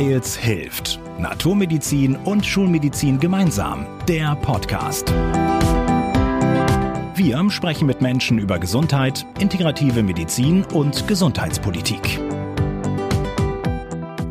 Weils 0.00 0.34
hilft. 0.34 0.98
Naturmedizin 1.18 2.16
und 2.16 2.46
Schulmedizin 2.46 3.20
gemeinsam. 3.20 3.84
Der 4.08 4.34
Podcast. 4.34 5.10
Wir 7.14 7.50
sprechen 7.50 7.86
mit 7.86 8.00
Menschen 8.00 8.38
über 8.38 8.58
Gesundheit, 8.58 9.26
integrative 9.40 10.02
Medizin 10.02 10.64
und 10.72 11.06
Gesundheitspolitik. 11.06 12.18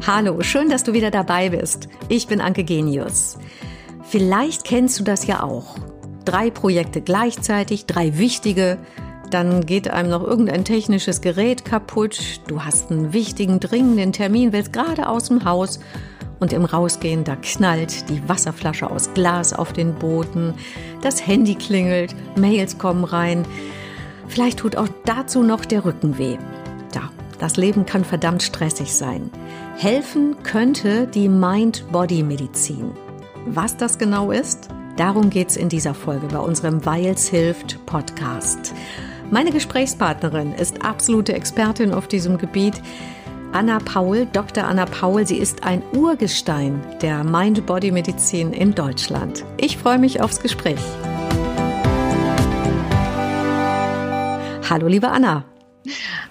Hallo, 0.08 0.42
schön, 0.42 0.70
dass 0.70 0.84
du 0.84 0.94
wieder 0.94 1.12
dabei 1.12 1.50
bist. 1.50 1.88
Ich 2.08 2.26
bin 2.26 2.42
Anke 2.42 2.64
Genius. 2.64 3.38
Vielleicht 4.02 4.64
kennst 4.64 5.00
du 5.00 5.04
das 5.04 5.28
ja 5.28 5.44
auch. 5.44 5.76
Drei 6.26 6.50
Projekte 6.50 7.02
gleichzeitig, 7.02 7.86
drei 7.86 8.18
wichtige, 8.18 8.80
dann 9.30 9.66
geht 9.66 9.90
einem 9.90 10.10
noch 10.10 10.24
irgendein 10.24 10.66
technisches 10.66 11.22
Gerät 11.22 11.66
kaputt, 11.66 12.42
du 12.48 12.64
hast 12.64 12.92
einen 12.92 13.14
wichtigen, 13.14 13.60
dringenden 13.60 14.14
Termin, 14.14 14.54
willst 14.54 14.74
gerade 14.74 15.08
aus 15.08 15.26
dem 15.26 15.46
Haus 15.46 15.80
und 16.40 16.54
im 16.54 16.66
Rausgehen, 16.66 17.24
da 17.24 17.36
knallt 17.36 18.10
die 18.10 18.28
Wasserflasche 18.28 18.90
aus 18.90 19.14
Glas 19.14 19.54
auf 19.54 19.74
den 19.74 19.96
Boden, 19.96 20.54
das 21.02 21.26
Handy 21.26 21.56
klingelt, 21.56 22.16
Mails 22.38 22.78
kommen 22.78 23.04
rein. 23.04 23.46
Vielleicht 24.28 24.60
tut 24.60 24.76
auch 24.76 24.88
dazu 25.06 25.44
noch 25.44 25.66
der 25.66 25.86
Rücken 25.86 26.18
weh. 26.18 26.38
Ja, 26.96 27.12
das 27.40 27.58
Leben 27.58 27.86
kann 27.86 28.06
verdammt 28.06 28.44
stressig 28.44 28.94
sein. 28.94 29.30
Helfen 29.78 30.38
könnte 30.44 31.08
die 31.08 31.30
Mind-Body-Medizin. 31.30 32.92
Was 33.46 33.78
das 33.78 33.98
genau 33.98 34.32
ist, 34.32 34.70
darum 34.98 35.30
geht 35.30 35.50
es 35.50 35.58
in 35.58 35.70
dieser 35.70 35.94
Folge 35.94 36.28
bei 36.28 36.40
unserem 36.40 36.86
Weils 36.86 37.28
hilft 37.28 37.86
Podcast. 37.86 38.74
Meine 39.32 39.52
Gesprächspartnerin 39.52 40.54
ist 40.54 40.84
absolute 40.84 41.34
Expertin 41.34 41.94
auf 41.94 42.08
diesem 42.08 42.40
Gebiet. 42.40 42.82
Anna 43.52 43.78
Paul, 43.78 44.26
Dr. 44.34 44.64
Anna 44.64 44.88
Paul, 44.88 45.28
sie 45.28 45.38
ist 45.38 45.64
ein 45.64 45.84
Urgestein 45.94 46.82
der 47.04 47.24
Mind-Body-Medizin 47.24 48.54
in 48.54 48.74
Deutschland. 48.74 49.46
Ich 49.58 49.78
freue 49.78 50.00
mich 50.00 50.20
aufs 50.20 50.40
Gespräch. 50.40 50.80
Hallo, 54.68 54.88
liebe 54.88 55.10
Anna. 55.10 55.46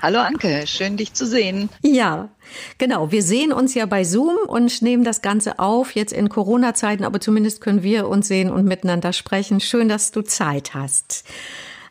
Hallo 0.03 0.19
Anke, 0.19 0.67
schön 0.67 0.97
dich 0.97 1.13
zu 1.13 1.25
sehen. 1.25 1.69
Ja, 1.83 2.31
genau. 2.79 3.13
Wir 3.13 3.23
sehen 3.23 3.53
uns 3.53 3.75
ja 3.75 3.87
bei 3.87 4.03
Zoom 4.03 4.37
und 4.49 4.83
nehmen 4.83 5.05
das 5.05 5.23
Ganze 5.23 5.61
auf, 5.61 5.93
jetzt 5.93 6.13
in 6.13 6.29
Corona-Zeiten, 6.29 7.05
aber 7.05 7.21
zumindest 7.21 7.61
können 7.61 7.85
wir 7.85 8.09
uns 8.09 8.27
sehen 8.27 8.51
und 8.51 8.65
miteinander 8.65 9.13
sprechen. 9.13 9.61
Schön, 9.61 9.89
dass 9.89 10.11
du 10.11 10.23
Zeit 10.23 10.75
hast. 10.75 11.25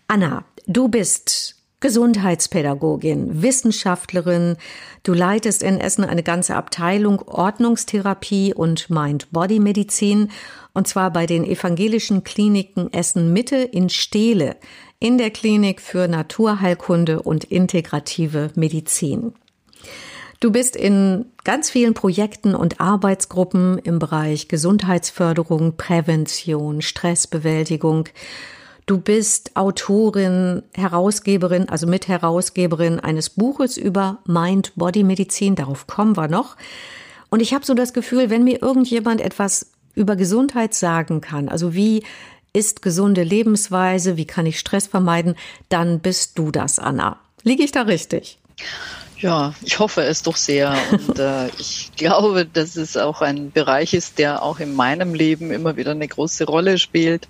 Anna, 0.09 0.45
Du 0.69 0.89
bist 0.89 1.55
Gesundheitspädagogin, 1.79 3.41
Wissenschaftlerin. 3.41 4.57
Du 5.01 5.13
leitest 5.13 5.63
in 5.63 5.79
Essen 5.79 6.03
eine 6.03 6.23
ganze 6.23 6.55
Abteilung 6.55 7.21
Ordnungstherapie 7.21 8.53
und 8.53 8.89
Mind-Body-Medizin 8.89 10.29
und 10.73 10.85
zwar 10.85 11.13
bei 11.13 11.25
den 11.25 11.45
evangelischen 11.45 12.25
Kliniken 12.25 12.91
Essen 12.91 13.31
Mitte 13.31 13.55
in 13.55 13.87
Steele 13.87 14.57
in 14.99 15.17
der 15.17 15.29
Klinik 15.29 15.79
für 15.79 16.09
Naturheilkunde 16.09 17.21
und 17.21 17.45
integrative 17.45 18.51
Medizin. 18.55 19.35
Du 20.41 20.51
bist 20.51 20.75
in 20.75 21.27
ganz 21.45 21.69
vielen 21.69 21.93
Projekten 21.93 22.53
und 22.53 22.81
Arbeitsgruppen 22.81 23.77
im 23.79 23.99
Bereich 23.99 24.49
Gesundheitsförderung, 24.49 25.77
Prävention, 25.77 26.81
Stressbewältigung 26.81 28.09
Du 28.87 28.97
bist 29.01 29.51
Autorin, 29.57 30.63
Herausgeberin, 30.73 31.67
also 31.67 31.85
Mitherausgeberin 31.87 33.01
eines 33.01 33.29
Buches 33.29 33.75
über 33.75 34.19
Mind-Body-Medizin. 34.25 35.55
Darauf 35.55 35.87
kommen 35.87 36.15
wir 36.15 36.29
noch. 36.29 36.55
Und 37.29 37.41
ich 37.41 37.53
habe 37.53 37.65
so 37.65 37.73
das 37.73 37.91
Gefühl, 37.91 38.29
wenn 38.29 38.45
mir 38.45 38.61
irgendjemand 38.61 39.19
etwas 39.19 39.71
über 39.93 40.15
Gesundheit 40.15 40.73
sagen 40.73 41.19
kann, 41.19 41.49
also 41.49 41.73
wie 41.73 42.03
ist 42.53 42.81
gesunde 42.81 43.23
Lebensweise, 43.23 44.15
wie 44.15 44.25
kann 44.25 44.45
ich 44.45 44.57
Stress 44.57 44.87
vermeiden, 44.87 45.35
dann 45.67 45.99
bist 45.99 46.39
du 46.39 46.49
das, 46.49 46.79
Anna. 46.79 47.19
Liege 47.43 47.65
ich 47.65 47.73
da 47.73 47.81
richtig? 47.81 48.39
Ja, 49.19 49.53
ich 49.63 49.79
hoffe 49.79 50.03
es 50.03 50.23
doch 50.23 50.37
sehr. 50.37 50.73
Und 50.93 51.19
äh, 51.19 51.49
ich 51.59 51.91
glaube, 51.97 52.45
dass 52.45 52.77
es 52.77 52.95
auch 52.95 53.19
ein 53.19 53.51
Bereich 53.51 53.93
ist, 53.93 54.17
der 54.17 54.43
auch 54.43 54.61
in 54.61 54.73
meinem 54.75 55.13
Leben 55.13 55.51
immer 55.51 55.75
wieder 55.75 55.91
eine 55.91 56.07
große 56.07 56.45
Rolle 56.45 56.77
spielt 56.77 57.27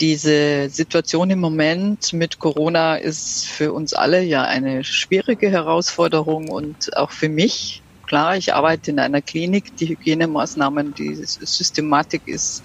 diese 0.00 0.68
Situation 0.68 1.30
im 1.30 1.40
Moment 1.40 2.12
mit 2.12 2.38
Corona 2.38 2.96
ist 2.96 3.46
für 3.46 3.72
uns 3.72 3.92
alle 3.92 4.22
ja 4.22 4.42
eine 4.42 4.84
schwierige 4.84 5.50
Herausforderung 5.50 6.48
und 6.48 6.96
auch 6.96 7.10
für 7.10 7.28
mich. 7.28 7.82
Klar, 8.06 8.36
ich 8.36 8.54
arbeite 8.54 8.90
in 8.90 8.98
einer 8.98 9.22
Klinik, 9.22 9.76
die 9.76 9.88
Hygienemaßnahmen, 9.88 10.94
die 10.94 11.14
Systematik 11.14 12.22
ist 12.26 12.62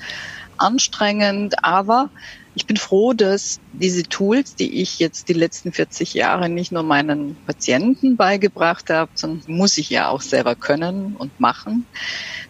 anstrengend, 0.58 1.64
aber 1.64 2.10
ich 2.54 2.68
bin 2.68 2.78
froh, 2.78 3.14
dass 3.14 3.60
diese 3.72 4.04
Tools, 4.04 4.56
die 4.56 4.82
ich 4.82 5.00
jetzt 5.00 5.30
die 5.30 5.34
letzten 5.34 5.72
40 5.72 6.14
Jahre 6.14 6.50
nicht 6.50 6.72
nur 6.72 6.84
meinen 6.84 7.36
Patienten 7.46 8.18
beigebracht 8.18 8.90
habe, 8.90 9.10
sondern 9.16 9.56
muss 9.56 9.78
ich 9.78 9.90
ja 9.90 10.10
auch 10.10 10.22
selber 10.22 10.56
können 10.56 11.16
und 11.16 11.40
machen, 11.40 11.86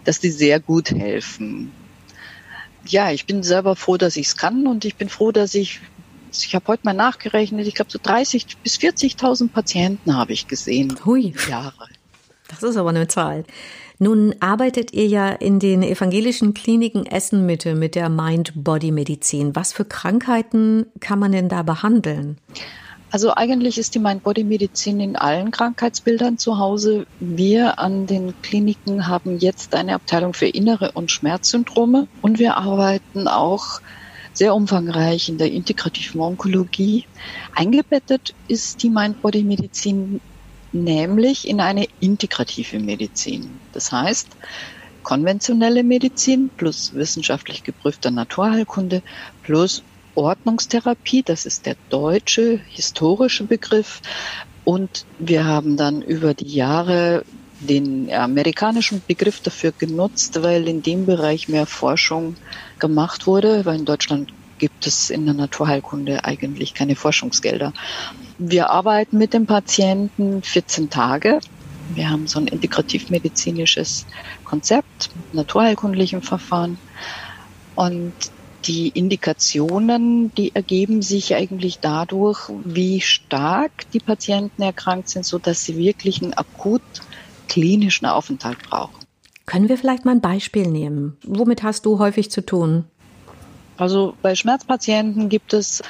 dass 0.04 0.20
die 0.20 0.32
sehr 0.32 0.60
gut 0.60 0.92
helfen 0.92 1.72
ja, 2.86 3.12
ich 3.12 3.26
bin 3.26 3.44
selber 3.44 3.76
froh, 3.76 3.98
dass 3.98 4.16
ich 4.16 4.28
es 4.28 4.38
kann 4.38 4.68
und 4.68 4.86
ich 4.86 4.96
bin 4.96 5.10
froh, 5.10 5.32
dass 5.32 5.54
ich, 5.56 5.80
ich 6.32 6.56
habe 6.56 6.68
heute 6.68 6.84
mal 6.84 6.94
nachgerechnet, 6.94 7.68
ich 7.68 7.76
glaube 7.76 7.92
so 7.92 8.00
30 8.02 8.58
bis 8.64 8.78
40.000 8.78 9.50
Patienten 9.50 10.16
habe 10.16 10.34
ich 10.34 10.48
gesehen. 10.48 10.96
Hui. 11.06 11.34
Jahre. 11.50 11.88
Das 12.48 12.64
ist 12.64 12.76
aber 12.76 12.90
eine 12.90 13.08
Zahl. 13.08 13.46
Nun 13.98 14.34
arbeitet 14.40 14.94
ihr 14.94 15.06
ja 15.06 15.30
in 15.30 15.60
den 15.60 15.84
evangelischen 15.84 16.56
Kliniken 16.56 17.06
Essen-Mitte 17.06 17.76
mit 17.76 17.94
der 17.94 18.10
Mind-Body-Medizin. 18.10 19.56
Was 19.56 19.74
für 19.74 19.86
Krankheiten 19.86 20.88
kann 21.00 21.20
man 21.20 21.32
denn 21.32 21.50
da 21.50 21.62
behandeln? 21.62 22.38
Also 23.12 23.36
eigentlich 23.36 23.78
ist 23.78 23.94
die 23.94 24.00
Mind-Body-Medizin 24.00 25.02
in 25.02 25.18
allen 25.18 25.52
Krankheitsbildern 25.52 26.38
zu 26.38 26.58
Hause. 26.58 27.06
Wir 27.20 27.78
an 27.78 28.08
den 28.08 28.34
Kliniken 28.42 29.08
haben 29.08 29.38
jetzt 29.38 29.76
eine 29.76 29.96
Abteilung 29.96 30.34
für 30.34 30.48
innere 30.48 30.94
und 30.94 31.12
Schmerzsyndrome 31.12 32.08
und 32.22 32.40
wir 32.40 32.56
arbeiten 32.56 33.28
auch 33.28 33.82
sehr 34.34 34.56
umfangreich 34.56 35.28
in 35.28 35.38
der 35.38 35.52
integrativen 35.52 36.22
Onkologie. 36.22 37.06
Eingebettet 37.54 38.34
ist 38.48 38.82
die 38.82 38.90
Mind-Body-Medizin 38.90 40.22
nämlich 40.72 41.46
in 41.50 41.60
eine 41.60 41.88
integrative 42.00 42.80
Medizin. 42.80 43.60
Das 43.74 43.92
heißt, 43.92 44.28
konventionelle 45.04 45.84
Medizin 45.84 46.50
plus 46.56 46.94
wissenschaftlich 46.94 47.64
geprüfter 47.64 48.10
Naturheilkunde 48.10 49.04
plus 49.44 49.84
Ordnungstherapie, 50.16 51.24
das 51.24 51.46
ist 51.46 51.66
der 51.66 51.76
deutsche 51.90 52.60
historische 52.70 53.46
Begriff. 53.46 54.02
Und 54.64 55.06
wir 55.18 55.46
haben 55.46 55.78
dann 55.78 56.02
über 56.02 56.34
die 56.34 56.54
Jahre 56.54 57.24
den 57.60 58.12
amerikanischen 58.12 59.02
Begriff 59.08 59.40
dafür 59.42 59.72
genutzt, 59.72 60.42
weil 60.42 60.68
in 60.68 60.82
dem 60.82 61.06
Bereich 61.06 61.48
mehr 61.48 61.66
Forschung 61.66 62.36
gemacht 62.80 63.28
wurde, 63.28 63.66
weil 63.66 63.80
in 63.80 63.86
Deutschland 63.86 64.34
gibt 64.58 64.86
es 64.86 65.10
in 65.10 65.26
der 65.26 65.34
Naturheilkunde 65.34 66.24
eigentlich 66.24 66.74
keine 66.74 66.96
Forschungsgelder. 66.96 67.74
Wir 68.38 68.70
arbeiten 68.70 69.18
mit 69.18 69.34
dem 69.34 69.46
Patienten 69.46 70.42
14 70.44 70.90
Tage. 70.90 71.40
Wir 71.94 72.10
haben 72.10 72.28
so 72.28 72.40
ein 72.40 72.48
integrativmedizinisches 72.48 74.06
Konzept, 74.44 75.10
naturheilkundlichen 75.34 76.22
Verfahren. 76.22 76.78
Und 77.76 78.14
die 78.66 78.90
Indikationen, 78.90 80.34
die 80.36 80.56
ergeben 80.56 81.02
sich 81.02 81.36
eigentlich 81.36 81.80
dadurch, 81.80 82.50
wie 82.64 83.02
stark 83.02 83.90
die 83.92 84.00
Patienten 84.00 84.62
erkrankt 84.62 85.10
sind, 85.10 85.26
so 85.26 85.40
dass 85.40 85.66
sie 85.66 85.78
wirklich 85.78 86.22
einen 86.22 86.34
akut 86.34 86.82
klinischen 87.48 88.06
Aufenthalt 88.06 88.60
brauchen. 88.70 88.96
Können 89.46 89.68
wir 89.70 89.78
vielleicht 89.78 90.06
mal 90.06 90.12
ein 90.12 90.22
Beispiel 90.22 90.68
nehmen? 90.68 91.18
Womit 91.24 91.64
hast 91.64 91.86
du 91.86 92.00
häufig 92.00 92.32
zu 92.32 92.46
tun? 92.46 92.86
Also 93.78 94.14
bei 94.22 94.36
Schmerzpatienten 94.36 95.28
gibt 95.28 95.54
es 95.54 95.82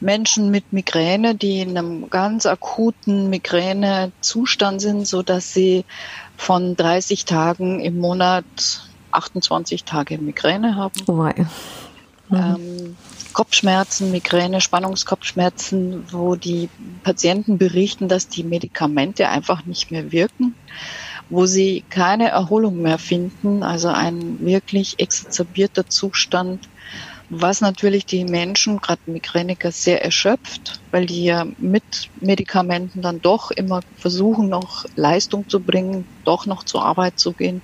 Menschen 0.00 0.50
mit 0.50 0.72
Migräne, 0.72 1.34
die 1.34 1.60
in 1.60 1.78
einem 1.78 2.10
ganz 2.10 2.46
akuten 2.46 3.30
Migränezustand 3.30 4.80
sind, 4.80 5.06
so 5.06 5.22
dass 5.22 5.54
sie 5.54 5.84
von 6.36 6.74
30 6.74 7.24
Tagen 7.24 7.80
im 7.80 7.98
Monat 7.98 8.44
28 9.12 9.84
Tage 9.84 10.18
Migräne 10.18 10.74
haben. 10.74 11.00
Oh 11.06 11.18
Mhm. 12.32 12.38
Ähm, 12.38 12.96
Kopfschmerzen, 13.32 14.10
Migräne, 14.10 14.60
Spannungskopfschmerzen, 14.60 16.04
wo 16.12 16.34
die 16.34 16.68
Patienten 17.02 17.56
berichten, 17.56 18.08
dass 18.08 18.28
die 18.28 18.44
Medikamente 18.44 19.28
einfach 19.28 19.64
nicht 19.64 19.90
mehr 19.90 20.12
wirken, 20.12 20.54
wo 21.30 21.46
sie 21.46 21.84
keine 21.88 22.28
Erholung 22.28 22.82
mehr 22.82 22.98
finden, 22.98 23.62
also 23.62 23.88
ein 23.88 24.38
wirklich 24.40 24.98
exazerbierter 24.98 25.86
Zustand, 25.86 26.68
was 27.30 27.62
natürlich 27.62 28.04
die 28.04 28.26
Menschen, 28.26 28.78
gerade 28.78 29.00
Migräniker, 29.06 29.72
sehr 29.72 30.04
erschöpft, 30.04 30.82
weil 30.90 31.06
die 31.06 31.24
ja 31.24 31.46
mit 31.56 32.10
Medikamenten 32.20 33.00
dann 33.00 33.22
doch 33.22 33.50
immer 33.50 33.80
versuchen, 33.96 34.50
noch 34.50 34.84
Leistung 34.94 35.48
zu 35.48 35.64
bringen, 35.64 36.06
doch 36.24 36.44
noch 36.44 36.64
zur 36.64 36.84
Arbeit 36.84 37.18
zu 37.18 37.32
gehen. 37.32 37.62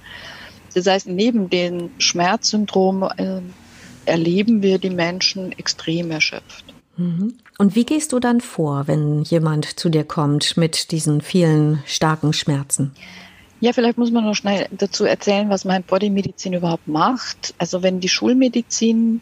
Das 0.74 0.86
heißt, 0.86 1.06
neben 1.08 1.50
den 1.50 1.90
Schmerzsyndromen 1.98 3.10
äh, 3.18 3.42
erleben 4.08 4.62
wir 4.62 4.78
die 4.78 4.90
Menschen 4.90 5.52
extrem 5.52 6.10
erschöpft. 6.10 6.64
Mhm. 6.96 7.34
Und 7.58 7.74
wie 7.74 7.84
gehst 7.84 8.12
du 8.12 8.18
dann 8.18 8.40
vor, 8.40 8.88
wenn 8.88 9.22
jemand 9.22 9.78
zu 9.78 9.88
dir 9.88 10.04
kommt 10.04 10.56
mit 10.56 10.90
diesen 10.90 11.20
vielen 11.20 11.82
starken 11.86 12.32
Schmerzen? 12.32 12.92
Ja, 13.60 13.72
vielleicht 13.72 13.98
muss 13.98 14.12
man 14.12 14.24
noch 14.24 14.36
schnell 14.36 14.68
dazu 14.70 15.04
erzählen, 15.04 15.50
was 15.50 15.64
mein 15.64 15.82
Bodymedizin 15.82 16.52
überhaupt 16.52 16.86
macht. 16.86 17.54
Also 17.58 17.82
wenn 17.82 17.98
die 17.98 18.08
Schulmedizin, 18.08 19.20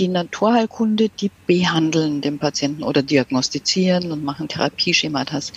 die 0.00 0.08
Naturheilkunde, 0.08 1.08
die 1.08 1.30
behandeln 1.46 2.20
den 2.20 2.40
Patienten 2.40 2.82
oder 2.82 3.04
diagnostizieren 3.04 4.10
und 4.10 4.24
machen 4.24 4.48
Therapieschematas. 4.48 5.52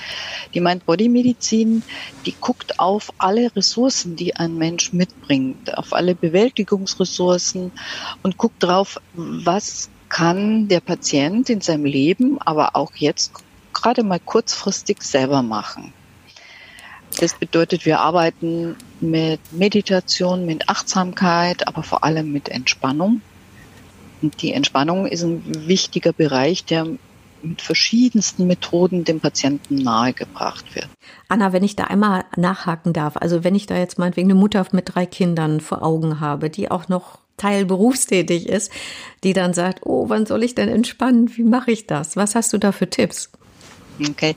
Die 0.54 0.60
meint 0.60 0.86
Bodymedizin, 0.86 1.84
die 2.28 2.36
guckt 2.40 2.80
auf 2.80 3.10
alle 3.18 3.56
Ressourcen, 3.56 4.16
die 4.16 4.36
ein 4.36 4.56
Mensch 4.58 4.94
mitbringt, 4.94 5.76
auf 5.76 5.94
alle 5.94 6.14
Bewältigungsressourcen 6.14 7.72
und 8.22 8.38
guckt 8.38 8.62
drauf, 8.62 9.00
was 9.14 9.90
kann 10.08 10.68
der 10.68 10.82
Patient 10.82 11.50
in 11.50 11.62
seinem 11.62 11.86
Leben, 11.86 12.40
aber 12.40 12.76
auch 12.76 12.92
jetzt 12.96 13.34
gerade 13.74 14.04
mal 14.04 14.20
kurzfristig 14.20 15.02
selber 15.02 15.42
machen. 15.42 15.96
Das 17.20 17.34
bedeutet, 17.34 17.86
wir 17.86 18.00
arbeiten 18.00 18.78
mit 19.02 19.42
Meditation, 19.52 20.46
mit 20.46 20.70
Achtsamkeit, 20.70 21.68
aber 21.68 21.84
vor 21.84 22.06
allem 22.06 22.32
mit 22.32 22.48
Entspannung. 22.48 23.22
Und 24.22 24.42
die 24.42 24.54
Entspannung 24.54 25.06
ist 25.06 25.24
ein 25.24 25.68
wichtiger 25.68 26.14
Bereich, 26.14 26.64
der 26.64 26.88
mit 27.42 27.62
verschiedensten 27.62 28.48
Methoden 28.48 29.04
dem 29.04 29.20
Patienten 29.20 29.76
nahegebracht 29.76 30.76
wird. 30.76 30.88
Anna, 31.28 31.52
wenn 31.52 31.64
ich 31.64 31.76
da 31.76 31.86
einmal 31.86 32.24
nachhaken 32.38 32.94
darf, 32.94 33.18
also 33.18 33.44
wenn 33.44 33.56
ich 33.56 33.66
da 33.66 33.78
jetzt 33.78 34.00
meinetwegen 34.00 34.30
eine 34.30 34.40
Mutter 34.40 34.66
mit 34.72 34.96
drei 34.96 35.06
Kindern 35.06 35.60
vor 35.60 35.84
Augen 35.84 36.20
habe, 36.22 36.50
die 36.50 36.72
auch 36.72 36.88
noch 36.88 37.20
Teil 37.36 37.66
berufstätig 37.66 38.48
ist, 38.48 38.72
die 39.24 39.34
dann 39.34 39.54
sagt, 39.54 39.86
oh, 39.86 40.10
wann 40.10 40.26
soll 40.26 40.44
ich 40.44 40.56
denn 40.56 40.70
entspannen? 40.70 41.36
Wie 41.36 41.44
mache 41.44 41.72
ich 41.72 41.88
das? 41.88 42.16
Was 42.16 42.36
hast 42.36 42.54
du 42.54 42.58
da 42.58 42.72
für 42.72 42.90
Tipps? 42.90 43.32
Okay. 44.08 44.36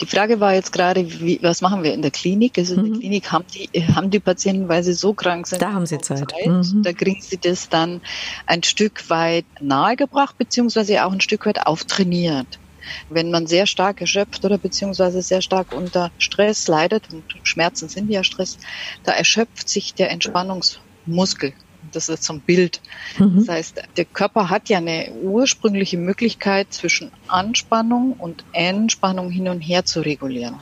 Die 0.00 0.06
Frage 0.06 0.40
war 0.40 0.54
jetzt 0.54 0.72
gerade, 0.72 1.20
wie, 1.20 1.38
was 1.42 1.60
machen 1.60 1.82
wir 1.82 1.94
in 1.94 2.02
der 2.02 2.10
Klinik? 2.10 2.58
Also 2.58 2.74
in 2.74 2.84
der 2.84 2.94
mhm. 2.94 3.00
Klinik 3.00 3.32
haben 3.32 3.44
die, 3.54 3.68
haben 3.94 4.10
die 4.10 4.20
Patienten, 4.20 4.68
weil 4.68 4.82
sie 4.82 4.92
so 4.92 5.14
krank 5.14 5.46
sind. 5.46 5.62
Da 5.62 5.72
haben 5.72 5.86
sie 5.86 5.98
Zeit. 5.98 6.30
Zeit. 6.30 6.46
Mhm. 6.46 6.82
Da 6.82 6.92
kriegen 6.92 7.20
sie 7.20 7.38
das 7.38 7.68
dann 7.68 8.00
ein 8.46 8.62
Stück 8.62 9.08
weit 9.08 9.46
nahegebracht, 9.60 10.36
beziehungsweise 10.36 11.04
auch 11.04 11.12
ein 11.12 11.20
Stück 11.20 11.46
weit 11.46 11.66
auftrainiert. 11.66 12.58
Wenn 13.10 13.30
man 13.30 13.46
sehr 13.46 13.66
stark 13.66 14.00
erschöpft 14.00 14.44
oder 14.44 14.56
beziehungsweise 14.56 15.20
sehr 15.20 15.42
stark 15.42 15.72
unter 15.72 16.10
Stress 16.18 16.68
leidet, 16.68 17.12
und 17.12 17.24
Schmerzen 17.42 17.88
sind 17.88 18.10
ja 18.10 18.24
Stress, 18.24 18.58
da 19.04 19.12
erschöpft 19.12 19.68
sich 19.68 19.94
der 19.94 20.10
Entspannungsmuskel 20.10 21.52
das 21.94 22.08
ist 22.08 22.24
so 22.24 22.34
ein 22.34 22.40
Bild. 22.40 22.80
Mhm. 23.18 23.36
Das 23.36 23.48
heißt, 23.48 23.82
der 23.96 24.04
Körper 24.04 24.50
hat 24.50 24.68
ja 24.68 24.78
eine 24.78 25.12
ursprüngliche 25.22 25.96
Möglichkeit, 25.96 26.72
zwischen 26.72 27.10
Anspannung 27.26 28.12
und 28.12 28.44
Entspannung 28.52 29.30
hin 29.30 29.48
und 29.48 29.60
her 29.60 29.84
zu 29.84 30.00
regulieren. 30.00 30.56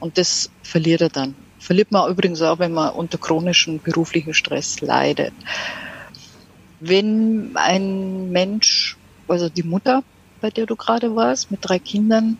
Und 0.00 0.18
das 0.18 0.50
verliert 0.62 1.00
er 1.00 1.08
dann. 1.08 1.34
Verliert 1.58 1.90
man 1.90 2.10
übrigens 2.10 2.42
auch, 2.42 2.58
wenn 2.58 2.72
man 2.72 2.92
unter 2.94 3.18
chronischem 3.18 3.80
beruflichen 3.80 4.34
Stress 4.34 4.80
leidet. 4.80 5.32
Wenn 6.80 7.52
ein 7.54 8.30
Mensch, 8.30 8.96
also 9.26 9.48
die 9.48 9.62
Mutter, 9.62 10.04
bei 10.40 10.50
der 10.50 10.66
du 10.66 10.76
gerade 10.76 11.16
warst, 11.16 11.50
mit 11.50 11.60
drei 11.62 11.78
Kindern, 11.78 12.38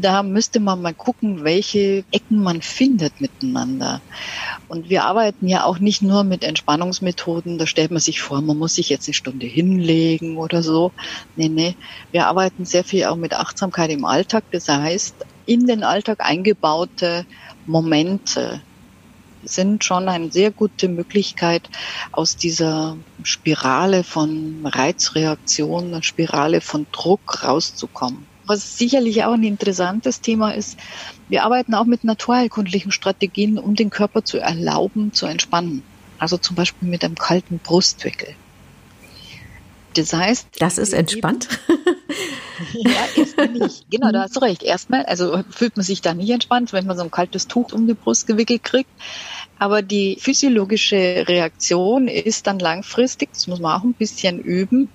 da 0.00 0.22
müsste 0.22 0.60
man 0.60 0.82
mal 0.82 0.94
gucken, 0.94 1.44
welche 1.44 2.04
Ecken 2.10 2.42
man 2.42 2.62
findet 2.62 3.20
miteinander. 3.20 4.02
Und 4.66 4.88
wir 4.88 5.04
arbeiten 5.04 5.46
ja 5.48 5.64
auch 5.64 5.78
nicht 5.78 6.02
nur 6.02 6.24
mit 6.24 6.44
Entspannungsmethoden, 6.44 7.58
da 7.58 7.66
stellt 7.66 7.90
man 7.90 8.00
sich 8.00 8.20
vor, 8.20 8.42
man 8.42 8.58
muss 8.58 8.74
sich 8.74 8.88
jetzt 8.88 9.08
eine 9.08 9.14
Stunde 9.14 9.46
hinlegen 9.46 10.36
oder 10.38 10.62
so. 10.62 10.92
Nee, 11.34 11.48
nee. 11.48 11.74
Wir 12.10 12.26
arbeiten 12.26 12.64
sehr 12.64 12.84
viel 12.84 13.04
auch 13.06 13.16
mit 13.16 13.34
Achtsamkeit 13.34 13.90
im 13.90 14.04
Alltag. 14.04 14.44
Das 14.50 14.68
heißt, 14.68 15.24
in 15.46 15.66
den 15.66 15.84
Alltag 15.84 16.18
eingebaute 16.20 17.24
Momente 17.64 18.62
sind 19.44 19.84
schon 19.84 20.08
eine 20.08 20.30
sehr 20.30 20.50
gute 20.50 20.88
Möglichkeit, 20.88 21.68
aus 22.12 22.36
dieser 22.36 22.96
Spirale 23.22 24.04
von 24.04 24.66
Reizreaktionen, 24.66 26.02
Spirale 26.02 26.60
von 26.60 26.86
Druck 26.92 27.44
rauszukommen. 27.44 28.26
Was 28.46 28.76
sicherlich 28.76 29.24
auch 29.24 29.32
ein 29.32 29.42
interessantes 29.42 30.20
Thema 30.20 30.50
ist, 30.50 30.78
wir 31.28 31.44
arbeiten 31.44 31.74
auch 31.74 31.86
mit 31.86 32.04
naturheilkundlichen 32.04 32.92
Strategien, 32.92 33.58
um 33.58 33.74
den 33.74 33.90
Körper 33.90 34.24
zu 34.24 34.38
erlauben, 34.38 35.12
zu 35.14 35.26
entspannen. 35.26 35.82
Also 36.18 36.36
zum 36.36 36.54
Beispiel 36.54 36.88
mit 36.88 37.04
einem 37.04 37.14
kalten 37.14 37.58
Brustwickel. 37.58 38.34
Das 39.94 40.12
heißt. 40.12 40.48
Das 40.58 40.78
ist 40.78 40.92
entspannt. 40.92 41.48
ja, 42.72 43.06
erstmal 43.16 43.48
nicht. 43.48 43.90
Genau, 43.90 44.12
da 44.12 44.22
hast 44.22 44.36
du 44.36 44.40
recht. 44.40 44.62
Erstmal, 44.62 45.04
also 45.06 45.42
fühlt 45.50 45.76
man 45.76 45.84
sich 45.84 46.00
da 46.00 46.14
nicht 46.14 46.30
entspannt, 46.30 46.72
wenn 46.72 46.86
man 46.86 46.96
so 46.96 47.02
ein 47.02 47.10
kaltes 47.10 47.48
Tuch 47.48 47.72
um 47.72 47.86
die 47.86 47.94
Brust 47.94 48.26
gewickelt 48.26 48.62
kriegt. 48.62 48.90
Aber 49.58 49.82
die 49.82 50.16
physiologische 50.20 51.24
Reaktion 51.28 52.08
ist 52.08 52.46
dann 52.46 52.58
langfristig, 52.58 53.30
das 53.32 53.46
muss 53.46 53.60
man 53.60 53.80
auch 53.80 53.84
ein 53.84 53.94
bisschen 53.94 54.40
üben, 54.40 54.88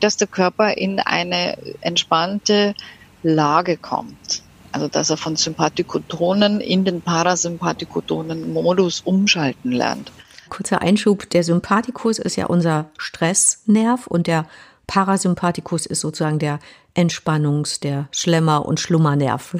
dass 0.00 0.16
der 0.16 0.28
Körper 0.28 0.76
in 0.76 1.00
eine 1.00 1.56
entspannte 1.80 2.74
Lage 3.22 3.76
kommt. 3.76 4.42
Also 4.70 4.88
dass 4.88 5.10
er 5.10 5.16
von 5.16 5.36
Sympathikotonen 5.36 6.60
in 6.60 6.84
den 6.84 7.00
Parasympathikotonen-Modus 7.00 9.02
umschalten 9.04 9.72
lernt. 9.72 10.12
Kurzer 10.48 10.82
Einschub, 10.82 11.30
der 11.30 11.42
Sympathikus 11.42 12.18
ist 12.18 12.36
ja 12.36 12.46
unser 12.46 12.90
Stressnerv 12.98 14.06
und 14.06 14.26
der 14.26 14.46
Parasympathikus 14.86 15.86
ist 15.86 16.00
sozusagen 16.00 16.38
der 16.38 16.58
Entspannungs-, 16.94 17.80
der 17.80 18.08
Schlemmer- 18.12 18.66
und 18.66 18.80
Schlummernerv 18.80 19.56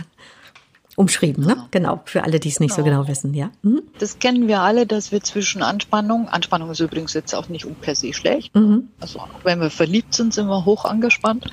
umschrieben, 0.96 1.44
ne? 1.44 1.54
Genau. 1.54 1.66
genau, 1.70 2.00
für 2.04 2.22
alle, 2.22 2.38
die 2.38 2.48
es 2.48 2.60
nicht 2.60 2.76
genau. 2.76 2.86
so 2.86 2.90
genau 2.90 3.08
wissen, 3.08 3.34
ja. 3.34 3.50
Mhm. 3.62 3.82
Das 3.98 4.18
kennen 4.18 4.46
wir 4.48 4.60
alle, 4.60 4.86
dass 4.86 5.10
wir 5.12 5.22
zwischen 5.22 5.62
Anspannung, 5.62 6.28
Anspannung 6.28 6.70
ist 6.70 6.80
übrigens 6.80 7.14
jetzt 7.14 7.34
auch 7.34 7.48
nicht 7.48 7.66
per 7.80 7.94
se 7.94 8.12
schlecht. 8.12 8.54
Mhm. 8.54 8.88
Also 9.00 9.18
auch 9.20 9.28
wenn 9.42 9.60
wir 9.60 9.70
verliebt 9.70 10.14
sind, 10.14 10.32
sind 10.32 10.46
wir 10.46 10.64
hoch 10.64 10.84
angespannt. 10.84 11.46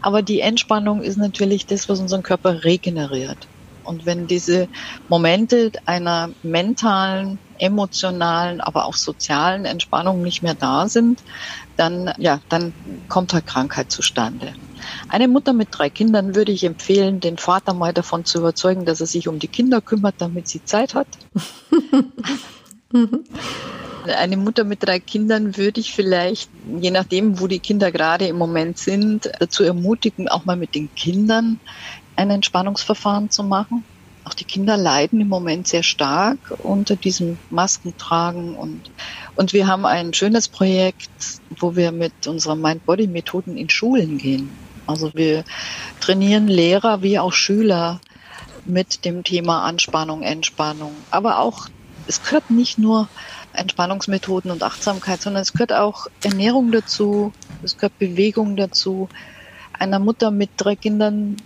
Aber 0.00 0.22
die 0.22 0.40
Entspannung 0.40 1.02
ist 1.02 1.16
natürlich 1.16 1.66
das, 1.66 1.88
was 1.88 2.00
unseren 2.00 2.22
Körper 2.22 2.64
regeneriert. 2.64 3.46
Und 3.84 4.06
wenn 4.06 4.26
diese 4.26 4.68
Momente 5.08 5.72
einer 5.86 6.30
mentalen, 6.42 7.38
emotionalen, 7.58 8.60
aber 8.60 8.86
auch 8.86 8.94
sozialen 8.94 9.64
Entspannung 9.64 10.22
nicht 10.22 10.42
mehr 10.42 10.54
da 10.54 10.88
sind, 10.88 11.22
dann, 11.76 12.12
ja, 12.18 12.40
dann 12.48 12.72
kommt 13.08 13.32
halt 13.34 13.46
Krankheit 13.46 13.90
zustande. 13.92 14.54
Eine 15.08 15.28
Mutter 15.28 15.52
mit 15.52 15.68
drei 15.70 15.90
Kindern 15.90 16.34
würde 16.34 16.52
ich 16.52 16.64
empfehlen, 16.64 17.20
den 17.20 17.38
Vater 17.38 17.74
mal 17.74 17.92
davon 17.92 18.24
zu 18.24 18.38
überzeugen, 18.38 18.84
dass 18.84 19.00
er 19.00 19.06
sich 19.06 19.28
um 19.28 19.38
die 19.38 19.48
Kinder 19.48 19.80
kümmert, 19.80 20.16
damit 20.18 20.48
sie 20.48 20.64
Zeit 20.64 20.94
hat. 20.94 21.06
Eine 24.06 24.36
Mutter 24.38 24.64
mit 24.64 24.82
drei 24.82 25.00
Kindern 25.00 25.56
würde 25.56 25.80
ich 25.80 25.92
vielleicht, 25.92 26.48
je 26.80 26.90
nachdem, 26.90 27.40
wo 27.40 27.46
die 27.46 27.58
Kinder 27.58 27.92
gerade 27.92 28.26
im 28.26 28.36
Moment 28.36 28.78
sind, 28.78 29.30
dazu 29.38 29.64
ermutigen, 29.64 30.28
auch 30.28 30.46
mal 30.46 30.56
mit 30.56 30.74
den 30.74 30.94
Kindern 30.94 31.60
ein 32.16 32.30
Entspannungsverfahren 32.30 33.30
zu 33.30 33.42
machen. 33.44 33.84
Auch 34.28 34.34
die 34.34 34.44
Kinder 34.44 34.76
leiden 34.76 35.22
im 35.22 35.28
Moment 35.28 35.68
sehr 35.68 35.82
stark 35.82 36.38
unter 36.62 36.96
diesem 36.96 37.38
Maskentragen 37.48 38.54
und, 38.56 38.90
und 39.36 39.54
wir 39.54 39.66
haben 39.66 39.86
ein 39.86 40.12
schönes 40.12 40.48
Projekt, 40.48 41.08
wo 41.58 41.76
wir 41.76 41.92
mit 41.92 42.26
unseren 42.26 42.60
Mind-Body-Methoden 42.60 43.56
in 43.56 43.70
Schulen 43.70 44.18
gehen. 44.18 44.50
Also 44.86 45.14
wir 45.14 45.44
trainieren 46.00 46.46
Lehrer 46.46 47.00
wie 47.00 47.18
auch 47.18 47.32
Schüler 47.32 48.02
mit 48.66 49.06
dem 49.06 49.24
Thema 49.24 49.62
Anspannung, 49.64 50.22
Entspannung. 50.22 50.92
Aber 51.10 51.38
auch, 51.38 51.68
es 52.06 52.22
gehört 52.22 52.50
nicht 52.50 52.76
nur 52.76 53.08
Entspannungsmethoden 53.54 54.50
und 54.50 54.62
Achtsamkeit, 54.62 55.22
sondern 55.22 55.40
es 55.40 55.54
gehört 55.54 55.72
auch 55.72 56.06
Ernährung 56.22 56.70
dazu, 56.70 57.32
es 57.62 57.78
gehört 57.78 57.98
Bewegung 57.98 58.56
dazu. 58.56 59.08
Einer 59.72 59.98
Mutter 59.98 60.30
mit 60.30 60.50
drei 60.58 60.76
Kindern, 60.76 61.36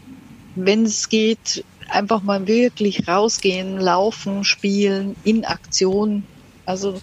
wenn 0.56 0.84
es 0.84 1.08
geht, 1.08 1.64
einfach 1.92 2.22
mal 2.22 2.46
wirklich 2.46 3.06
rausgehen, 3.08 3.78
laufen, 3.78 4.44
spielen, 4.44 5.16
in 5.24 5.44
Aktion. 5.44 6.24
Also 6.66 7.00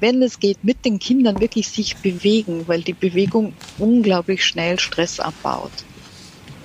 wenn 0.00 0.22
es 0.22 0.40
geht, 0.40 0.62
mit 0.62 0.84
den 0.84 0.98
Kindern 0.98 1.40
wirklich 1.40 1.68
sich 1.68 1.96
bewegen, 1.96 2.68
weil 2.68 2.82
die 2.82 2.92
Bewegung 2.92 3.54
unglaublich 3.78 4.44
schnell 4.44 4.78
Stress 4.78 5.20
abbaut. 5.20 5.72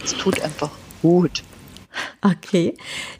Es 0.04 0.14
tut 0.14 0.42
einfach 0.42 0.72
gut. 1.02 1.44
Okay. 2.22 2.76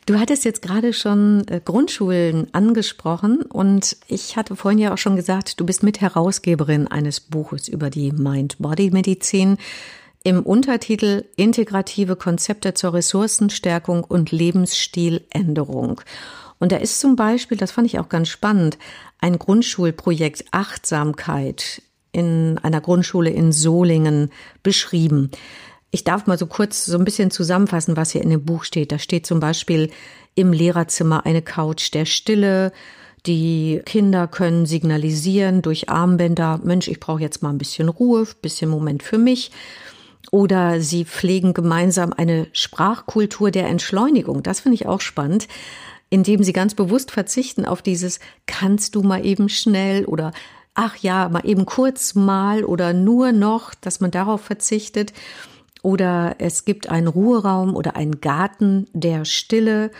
Du 0.06 0.20
hattest 0.20 0.46
jetzt 0.46 0.62
gerade 0.62 0.94
schon 0.94 1.46
äh, 1.48 1.60
Grundschulen 1.64 2.48
angesprochen 2.54 3.42
und 3.42 3.98
ich 4.08 4.38
hatte 4.38 4.56
vorhin 4.56 4.80
ja 4.80 4.94
auch 4.94 4.98
schon 4.98 5.16
gesagt, 5.16 5.60
du 5.60 5.66
bist 5.66 5.84
Mitherausgeberin 5.84 6.88
eines 6.88 7.20
Buches 7.20 7.68
über 7.68 7.90
die 7.90 8.12
Mind-Body-Medizin 8.12 9.58
im 10.24 10.44
Untertitel 10.44 11.26
Integrative 11.36 12.16
Konzepte 12.16 12.74
zur 12.74 12.94
Ressourcenstärkung 12.94 14.04
und 14.04 14.32
Lebensstiländerung. 14.32 16.02
Und 16.60 16.72
da 16.72 16.78
ist 16.78 17.00
zum 17.00 17.16
Beispiel, 17.16 17.58
das 17.58 17.72
fand 17.72 17.88
ich 17.88 17.98
auch 17.98 18.10
ganz 18.10 18.30
spannend, 18.30 18.78
ein 19.20 19.40
Grundschulprojekt 19.40 20.46
Achtsamkeit 20.52 21.82
in 22.12 22.60
einer 22.62 22.82
Grundschule 22.82 23.32
in 23.32 23.52
Solingen 23.52 24.32
beschrieben. 24.62 25.32
Ich 25.90 26.04
darf 26.04 26.28
mal 26.28 26.38
so 26.38 26.46
kurz 26.46 26.86
so 26.86 26.98
ein 26.98 27.04
bisschen 27.04 27.32
zusammenfassen, 27.32 27.98
was 27.98 28.12
hier 28.12 28.22
in 28.22 28.30
dem 28.30 28.46
Buch 28.46 28.64
steht. 28.64 28.92
Da 28.92 29.00
steht 29.00 29.26
zum 29.26 29.40
Beispiel 29.40 29.90
im 30.36 30.54
Lehrerzimmer 30.54 31.26
eine 31.26 31.42
Couch 31.42 31.94
der 31.94 32.06
Stille. 32.06 32.72
Die 33.26 33.82
Kinder 33.86 34.28
können 34.28 34.66
signalisieren 34.66 35.62
durch 35.62 35.90
Armbänder, 35.90 36.60
Mensch, 36.64 36.88
ich 36.88 37.00
brauche 37.00 37.22
jetzt 37.22 37.44
mal 37.44 37.50
ein 37.50 37.58
bisschen 37.58 37.90
Ruhe, 37.90 38.28
bisschen 38.42 38.70
Moment 38.70 39.04
für 39.04 39.18
mich. 39.18 39.52
Oder 40.30 40.80
sie 40.82 41.06
pflegen 41.06 41.54
gemeinsam 41.54 42.14
eine 42.14 42.48
Sprachkultur 42.54 43.50
der 43.50 43.68
Entschleunigung. 43.68 44.44
Das 44.44 44.60
finde 44.60 44.76
ich 44.76 44.86
auch 44.86 45.02
spannend, 45.02 45.48
indem 46.10 46.44
sie 46.44 46.54
ganz 46.54 46.76
bewusst 46.76 47.12
verzichten 47.12 47.66
auf 47.66 47.82
dieses 47.82 48.20
kannst 48.46 48.96
du 48.96 49.02
mal 49.02 49.26
eben 49.26 49.50
schnell 49.50 50.06
oder 50.06 50.32
ach 50.74 50.96
ja, 50.98 51.28
mal 51.30 51.46
eben 51.46 51.66
kurz 51.66 52.16
mal 52.16 52.64
oder 52.64 52.94
nur 52.94 53.32
noch, 53.32 53.74
dass 53.74 54.00
man 54.00 54.12
darauf 54.12 54.42
verzichtet 54.42 55.14
oder 55.82 56.36
es 56.38 56.66
gibt 56.66 56.90
einen 56.90 57.08
Ruheraum 57.08 57.76
oder 57.76 57.96
einen 57.96 58.22
Garten 58.22 58.88
der 58.94 59.26
Stille 59.26 59.92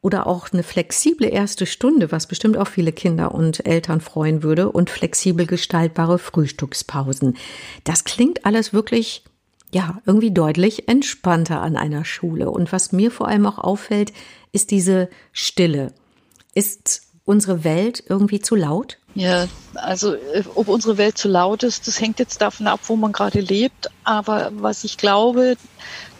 oder 0.00 0.26
auch 0.26 0.48
eine 0.52 0.62
flexible 0.62 1.28
erste 1.28 1.66
Stunde, 1.66 2.12
was 2.12 2.26
bestimmt 2.26 2.56
auch 2.56 2.68
viele 2.68 2.92
Kinder 2.92 3.34
und 3.34 3.66
Eltern 3.66 4.00
freuen 4.00 4.42
würde 4.42 4.70
und 4.70 4.90
flexibel 4.90 5.46
gestaltbare 5.46 6.18
Frühstückspausen. 6.18 7.36
Das 7.84 8.04
klingt 8.04 8.44
alles 8.44 8.72
wirklich 8.72 9.24
ja, 9.72 10.00
irgendwie 10.06 10.30
deutlich 10.30 10.88
entspannter 10.88 11.60
an 11.60 11.76
einer 11.76 12.04
Schule. 12.04 12.50
Und 12.50 12.72
was 12.72 12.92
mir 12.92 13.10
vor 13.10 13.28
allem 13.28 13.46
auch 13.46 13.58
auffällt, 13.58 14.12
ist 14.52 14.70
diese 14.70 15.08
Stille. 15.32 15.92
Ist 16.54 17.02
unsere 17.24 17.64
Welt 17.64 18.02
irgendwie 18.08 18.40
zu 18.40 18.54
laut? 18.54 18.98
Ja, 19.14 19.46
also 19.74 20.14
äh, 20.14 20.44
ob 20.54 20.68
unsere 20.68 20.96
Welt 20.96 21.18
zu 21.18 21.28
laut 21.28 21.62
ist, 21.62 21.86
das 21.86 22.00
hängt 22.00 22.18
jetzt 22.18 22.40
davon 22.40 22.66
ab, 22.66 22.80
wo 22.86 22.96
man 22.96 23.12
gerade 23.12 23.40
lebt. 23.40 23.90
Aber 24.04 24.50
was 24.52 24.84
ich 24.84 24.96
glaube, 24.96 25.56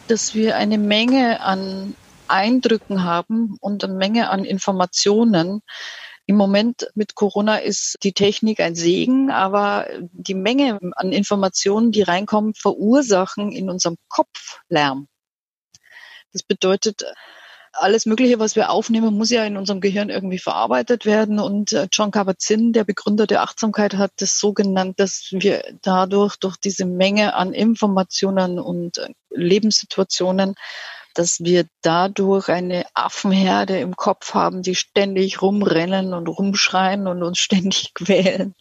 dass 0.07 0.35
wir 0.35 0.55
eine 0.55 0.77
Menge 0.77 1.41
an 1.41 1.95
Eindrücken 2.27 3.03
haben 3.03 3.57
und 3.59 3.83
eine 3.83 3.93
Menge 3.93 4.29
an 4.29 4.45
Informationen. 4.45 5.61
Im 6.29 6.35
Moment 6.35 6.87
mit 6.93 7.15
Corona 7.15 7.57
ist 7.57 7.97
die 8.03 8.13
Technik 8.13 8.59
ein 8.59 8.75
Segen, 8.75 9.31
aber 9.31 9.87
die 10.11 10.35
Menge 10.35 10.77
an 10.91 11.11
Informationen, 11.11 11.91
die 11.91 12.03
reinkommen, 12.03 12.53
verursachen 12.53 13.51
in 13.51 13.67
unserem 13.67 13.95
Kopf 14.09 14.59
Lärm. 14.67 15.07
Das 16.31 16.43
bedeutet, 16.43 17.03
alles 17.73 18.05
Mögliche, 18.05 18.37
was 18.37 18.55
wir 18.55 18.69
aufnehmen, 18.69 19.17
muss 19.17 19.31
ja 19.31 19.43
in 19.43 19.57
unserem 19.57 19.81
Gehirn 19.81 20.11
irgendwie 20.11 20.37
verarbeitet 20.37 21.07
werden. 21.07 21.39
Und 21.39 21.73
äh, 21.73 21.87
John 21.91 22.11
Kabat-Zinn, 22.11 22.73
der 22.73 22.83
Begründer 22.83 23.25
der 23.25 23.41
Achtsamkeit, 23.41 23.95
hat 23.95 24.11
das 24.17 24.37
so 24.37 24.53
genannt, 24.53 24.99
dass 24.99 25.29
wir 25.31 25.63
dadurch, 25.81 26.35
durch 26.35 26.57
diese 26.57 26.85
Menge 26.85 27.33
an 27.33 27.53
Informationen 27.53 28.59
und 28.59 28.99
äh, 28.99 29.07
Lebenssituationen, 29.31 30.53
dass 31.19 31.39
wir 31.41 31.65
dadurch 31.81 32.49
eine 32.49 32.85
Affenherde 32.93 33.79
im 33.79 33.95
Kopf 33.95 34.33
haben, 34.33 34.61
die 34.61 34.75
ständig 34.75 35.41
rumrennen 35.41 36.13
und 36.13 36.27
rumschreien 36.27 37.07
und 37.07 37.23
uns 37.23 37.39
ständig 37.39 37.93
quälen 37.93 38.55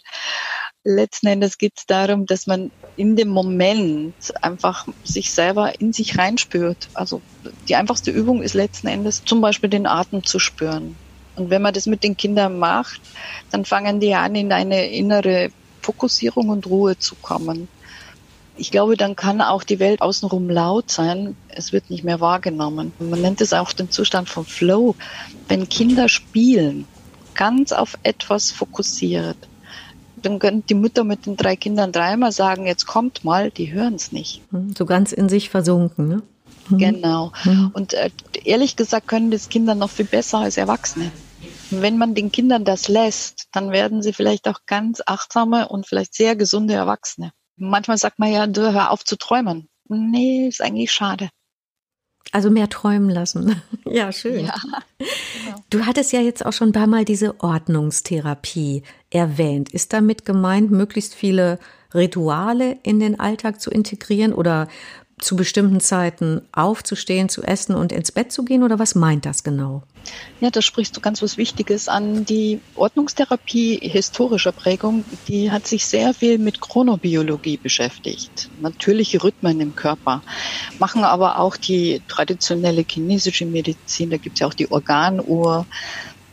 letzten 0.89 1.27
Endes 1.27 1.59
geht 1.59 1.75
es 1.77 1.87
darum, 1.87 2.27
dass 2.27 2.47
man 2.47 2.71
in 2.97 3.15
dem 3.15 3.29
Moment 3.29 4.15
einfach 4.43 4.87
sich 5.05 5.31
selber 5.31 5.81
in 5.81 5.93
sich 5.93 6.19
reinspürt. 6.19 6.89
Also 6.95 7.21
die 7.69 7.77
einfachste 7.77 8.11
Übung 8.11 8.43
ist 8.43 8.55
letzten 8.55 8.89
Endes 8.89 9.23
zum 9.25 9.41
Beispiel 9.41 9.71
den 9.71 9.87
Atem 9.87 10.25
zu 10.25 10.39
spüren. 10.39 10.97
Und 11.37 11.51
wenn 11.51 11.63
man 11.63 11.75
das 11.75 11.87
mit 11.87 12.03
den 12.03 12.17
Kindern 12.17 12.59
macht, 12.59 13.01
dann 13.51 13.65
fangen 13.65 14.01
die 14.01 14.15
an, 14.15 14.35
in 14.35 14.53
eine 14.53 14.91
innere 14.91 15.51
Fokussierung 15.83 16.49
und 16.49 16.67
Ruhe 16.67 16.99
zu 16.99 17.15
kommen. 17.21 17.69
Ich 18.59 18.71
glaube, 18.71 18.97
dann 18.97 19.17
kann 19.17 19.41
auch 19.41 19.63
die 19.63 19.79
Welt 19.79 20.03
außenrum 20.03 20.51
laut 20.51 20.91
sein. 20.91 21.37
Es 21.49 21.73
wird 21.73 21.91
nicht 21.91 22.05
mehr 22.05 22.21
wahrgenommen. 22.21 22.93
Man 22.99 23.21
nennt 23.21 23.41
es 23.41 23.53
auch 23.53 23.73
den 23.73 23.91
Zustand 23.91 24.29
von 24.29 24.45
Flow. 24.45 24.97
Wenn 25.49 25.69
Kinder 25.69 26.09
spielen, 26.09 26.87
ganz 27.35 27.73
auf 27.73 27.97
etwas 28.03 28.51
fokussiert, 28.51 29.37
dann 30.17 30.41
könnte 30.41 30.67
die 30.69 30.75
Mutter 30.75 31.05
mit 31.05 31.27
den 31.27 31.37
drei 31.37 31.55
Kindern 31.55 31.93
dreimal 31.93 32.33
sagen, 32.33 32.67
jetzt 32.67 32.87
kommt 32.87 33.25
mal, 33.25 33.51
die 33.51 33.73
hören 33.73 33.95
es 33.95 34.11
nicht. 34.11 34.43
Hm, 34.51 34.75
so 34.77 34.85
ganz 34.85 35.13
in 35.13 35.29
sich 35.29 35.49
versunken, 35.49 36.09
ne? 36.09 36.23
Mhm. 36.69 36.79
Genau. 36.79 37.33
Mhm. 37.45 37.71
Und 37.73 37.95
äh, 37.95 38.11
ehrlich 38.45 38.77
gesagt 38.77 39.07
können 39.07 39.31
das 39.31 39.49
Kinder 39.49 39.75
noch 39.75 39.91
viel 39.91 40.05
besser 40.05 40.39
als 40.39 40.57
Erwachsene. 40.57 41.13
Wenn 41.71 41.99
man 41.99 42.15
den 42.15 42.33
Kindern 42.33 42.65
das 42.65 42.89
lässt, 42.89 43.49
dann 43.53 43.71
werden 43.71 44.03
sie 44.03 44.13
vielleicht 44.13 44.49
auch 44.49 44.61
ganz 44.67 45.03
achtsame 45.07 45.69
und 45.69 45.87
vielleicht 45.87 46.15
sehr 46.15 46.35
gesunde 46.35 46.75
Erwachsene. 46.75 47.33
Manchmal 47.59 47.99
sagt 47.99 48.19
man 48.19 48.33
ja, 48.33 48.47
du 48.47 48.73
hör 48.73 48.91
auf 48.91 49.05
zu 49.05 49.17
träumen. 49.17 49.69
Nee, 49.89 50.49
ist 50.49 50.63
eigentlich 50.63 50.93
schade. 50.93 51.29
Also 52.33 52.51
mehr 52.51 52.69
träumen 52.69 53.11
lassen. 53.11 53.61
Ja, 53.91 54.13
schön. 54.13 54.45
Ja, 54.45 54.55
genau. 54.99 55.65
Du 55.71 55.87
hattest 55.87 56.13
ja 56.13 56.21
jetzt 56.21 56.45
auch 56.45 56.53
schon 56.53 56.69
ein 56.69 56.73
paar 56.73 56.87
Mal 56.87 57.07
diese 57.07 57.41
Ordnungstherapie 57.41 58.83
erwähnt. 59.09 59.73
Ist 59.73 59.95
damit 59.95 60.27
gemeint, 60.27 60.71
möglichst 60.71 61.15
viele 61.15 61.59
Rituale 61.95 62.77
in 62.83 63.01
den 63.01 63.19
Alltag 63.19 63.63
zu 63.63 63.71
integrieren 63.71 64.35
oder 64.35 64.69
zu 65.19 65.37
bestimmten 65.37 65.81
Zeiten 65.81 66.43
aufzustehen, 66.53 67.29
zu 67.29 67.43
essen 67.43 67.75
und 67.75 67.93
ins 67.93 68.13
Bett 68.13 68.33
zu 68.33 68.45
gehen 68.45 68.63
oder 68.63 68.79
was 68.79 68.95
meint 68.95 69.27
das 69.27 69.43
genau? 69.43 69.83
Ja, 70.41 70.51
da 70.51 70.63
sprichst 70.63 70.97
du 70.97 71.01
ganz 71.01 71.21
was 71.23 71.37
Wichtiges 71.37 71.89
an. 71.89 72.25
Die 72.25 72.61
Ordnungstherapie 72.77 73.79
historischer 73.83 74.53
Prägung, 74.53 75.05
die 75.27 75.51
hat 75.51 75.67
sich 75.67 75.87
sehr 75.87 76.15
viel 76.15 76.39
mit 76.39 76.61
Chronobiologie 76.61 77.57
beschäftigt. 77.57 78.49
Natürliche 78.61 79.23
Rhythmen 79.23 79.61
im 79.61 79.75
Körper. 79.75 80.23
Machen 80.79 81.05
aber 81.05 81.39
auch 81.39 81.57
die 81.57 82.01
traditionelle 82.09 82.85
chinesische 82.89 83.47
Medizin, 83.47 84.11
da 84.11 84.17
gibt 84.17 84.37
es 84.37 84.41
ja 84.41 84.47
auch 84.47 84.55
die 84.55 84.71
Organuhr. 84.71 85.67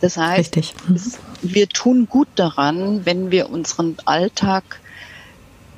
Das 0.01 0.17
heißt, 0.17 0.57
mhm. 0.87 0.99
wir 1.41 1.67
tun 1.67 2.07
gut 2.07 2.27
daran, 2.35 3.05
wenn 3.05 3.31
wir 3.31 3.49
unseren 3.49 3.97
Alltag 4.05 4.81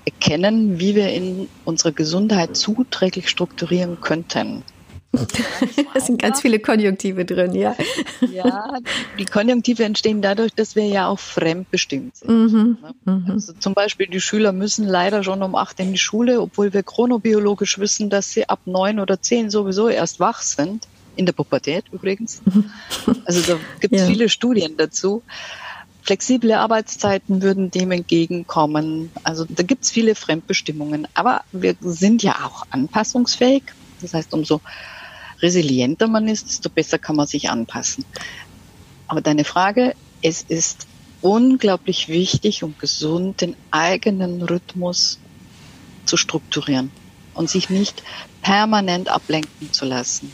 erkennen, 0.08 0.80
wie 0.80 0.96
wir 0.96 1.12
in 1.12 1.50
unserer 1.66 1.92
Gesundheit 1.92 2.56
zuträglich 2.56 3.28
strukturieren 3.28 4.00
könnten. 4.00 4.64
Es 5.94 6.06
sind 6.06 6.22
ganz 6.22 6.42
viele 6.42 6.60
Konjunktive 6.60 7.26
drin, 7.26 7.54
ja. 7.56 7.76
Ja, 8.32 8.78
die 9.18 9.26
Konjunktive 9.26 9.84
entstehen 9.84 10.22
dadurch, 10.22 10.54
dass 10.54 10.76
wir 10.76 10.86
ja 10.86 11.08
auch 11.08 11.20
fremdbestimmt 11.20 12.16
sind. 12.16 12.30
Mhm, 12.30 12.78
mhm, 13.04 13.26
also 13.30 13.54
zum 13.54 13.74
Beispiel 13.74 14.08
die 14.08 14.22
Schüler 14.22 14.52
müssen 14.52 14.88
leider 14.88 15.24
schon 15.24 15.42
um 15.44 15.56
acht 15.56 15.80
in 15.80 15.92
die 15.92 15.98
Schule, 15.98 16.40
obwohl 16.40 16.74
wir 16.74 16.84
chronobiologisch 16.84 17.80
wissen, 17.80 18.10
dass 18.10 18.32
sie 18.32 18.48
ab 18.48 18.60
neun 18.66 19.00
oder 19.00 19.22
zehn 19.22 19.50
sowieso 19.50 19.90
erst 19.90 20.20
wach 20.20 20.42
sind. 20.42 20.88
In 21.16 21.26
der 21.26 21.34
Pubertät 21.34 21.86
übrigens. 21.92 22.44
Mhm. 22.46 22.70
Also 23.26 23.54
da 23.54 23.60
gibt 23.80 23.96
es 23.96 24.02
ja. 24.02 24.08
viele 24.08 24.30
Studien 24.30 24.78
dazu. 24.78 25.24
Flexible 26.08 26.54
Arbeitszeiten 26.54 27.42
würden 27.42 27.70
dem 27.70 27.92
entgegenkommen. 27.92 29.12
Also 29.24 29.46
da 29.50 29.62
gibt 29.62 29.84
es 29.84 29.92
viele 29.92 30.16
Fremdbestimmungen. 30.16 31.06
Aber 31.14 31.42
wir 31.52 31.76
sind 31.82 32.24
ja 32.24 32.46
auch 32.46 32.64
anpassungsfähig. 32.70 33.64
Das 34.00 34.14
heißt, 34.14 34.34
umso 34.34 34.62
resilienter 35.42 36.08
man 36.08 36.30
ist, 36.30 36.48
desto 36.48 36.70
besser 36.70 36.98
kann 36.98 37.18
man 37.18 37.28
sich 37.28 37.50
anpassen. 37.50 38.06
Aber 39.08 39.20
deine 39.20 39.44
Frage, 39.44 39.96
es 40.22 40.44
ist 40.44 40.88
unglaublich 41.20 42.08
wichtig 42.08 42.64
und 42.64 42.80
gesund, 42.80 43.42
den 43.42 43.58
eigenen 43.72 44.42
Rhythmus 44.44 45.20
zu 46.06 46.16
strukturieren 46.16 46.90
und 47.34 47.50
sich 47.50 47.70
nicht 47.70 48.02
permanent 48.42 49.10
ablenken 49.10 49.74
zu 49.74 49.84
lassen. 49.84 50.32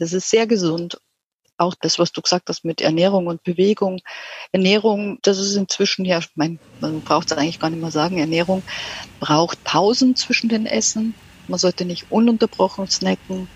Das 0.00 0.12
ist 0.12 0.28
sehr 0.28 0.48
gesund 0.48 0.98
auch 1.58 1.74
das, 1.80 1.98
was 1.98 2.12
du 2.12 2.22
gesagt 2.22 2.48
hast 2.48 2.64
mit 2.64 2.80
Ernährung 2.80 3.26
und 3.26 3.42
Bewegung. 3.42 4.00
Ernährung, 4.52 5.18
das 5.22 5.38
ist 5.38 5.56
inzwischen 5.56 6.04
ja, 6.04 6.18
ich 6.18 6.28
man 6.36 6.60
braucht 7.02 7.30
es 7.30 7.36
eigentlich 7.36 7.58
gar 7.58 7.70
nicht 7.70 7.80
mehr 7.80 7.90
sagen, 7.90 8.18
Ernährung 8.18 8.64
braucht 9.20 9.64
Pausen 9.64 10.16
zwischen 10.16 10.48
den 10.48 10.66
Essen. 10.66 11.14
Man 11.48 11.58
sollte 11.58 11.84
nicht 11.84 12.10
ununterbrochen 12.10 12.88
snacken. 12.88 13.48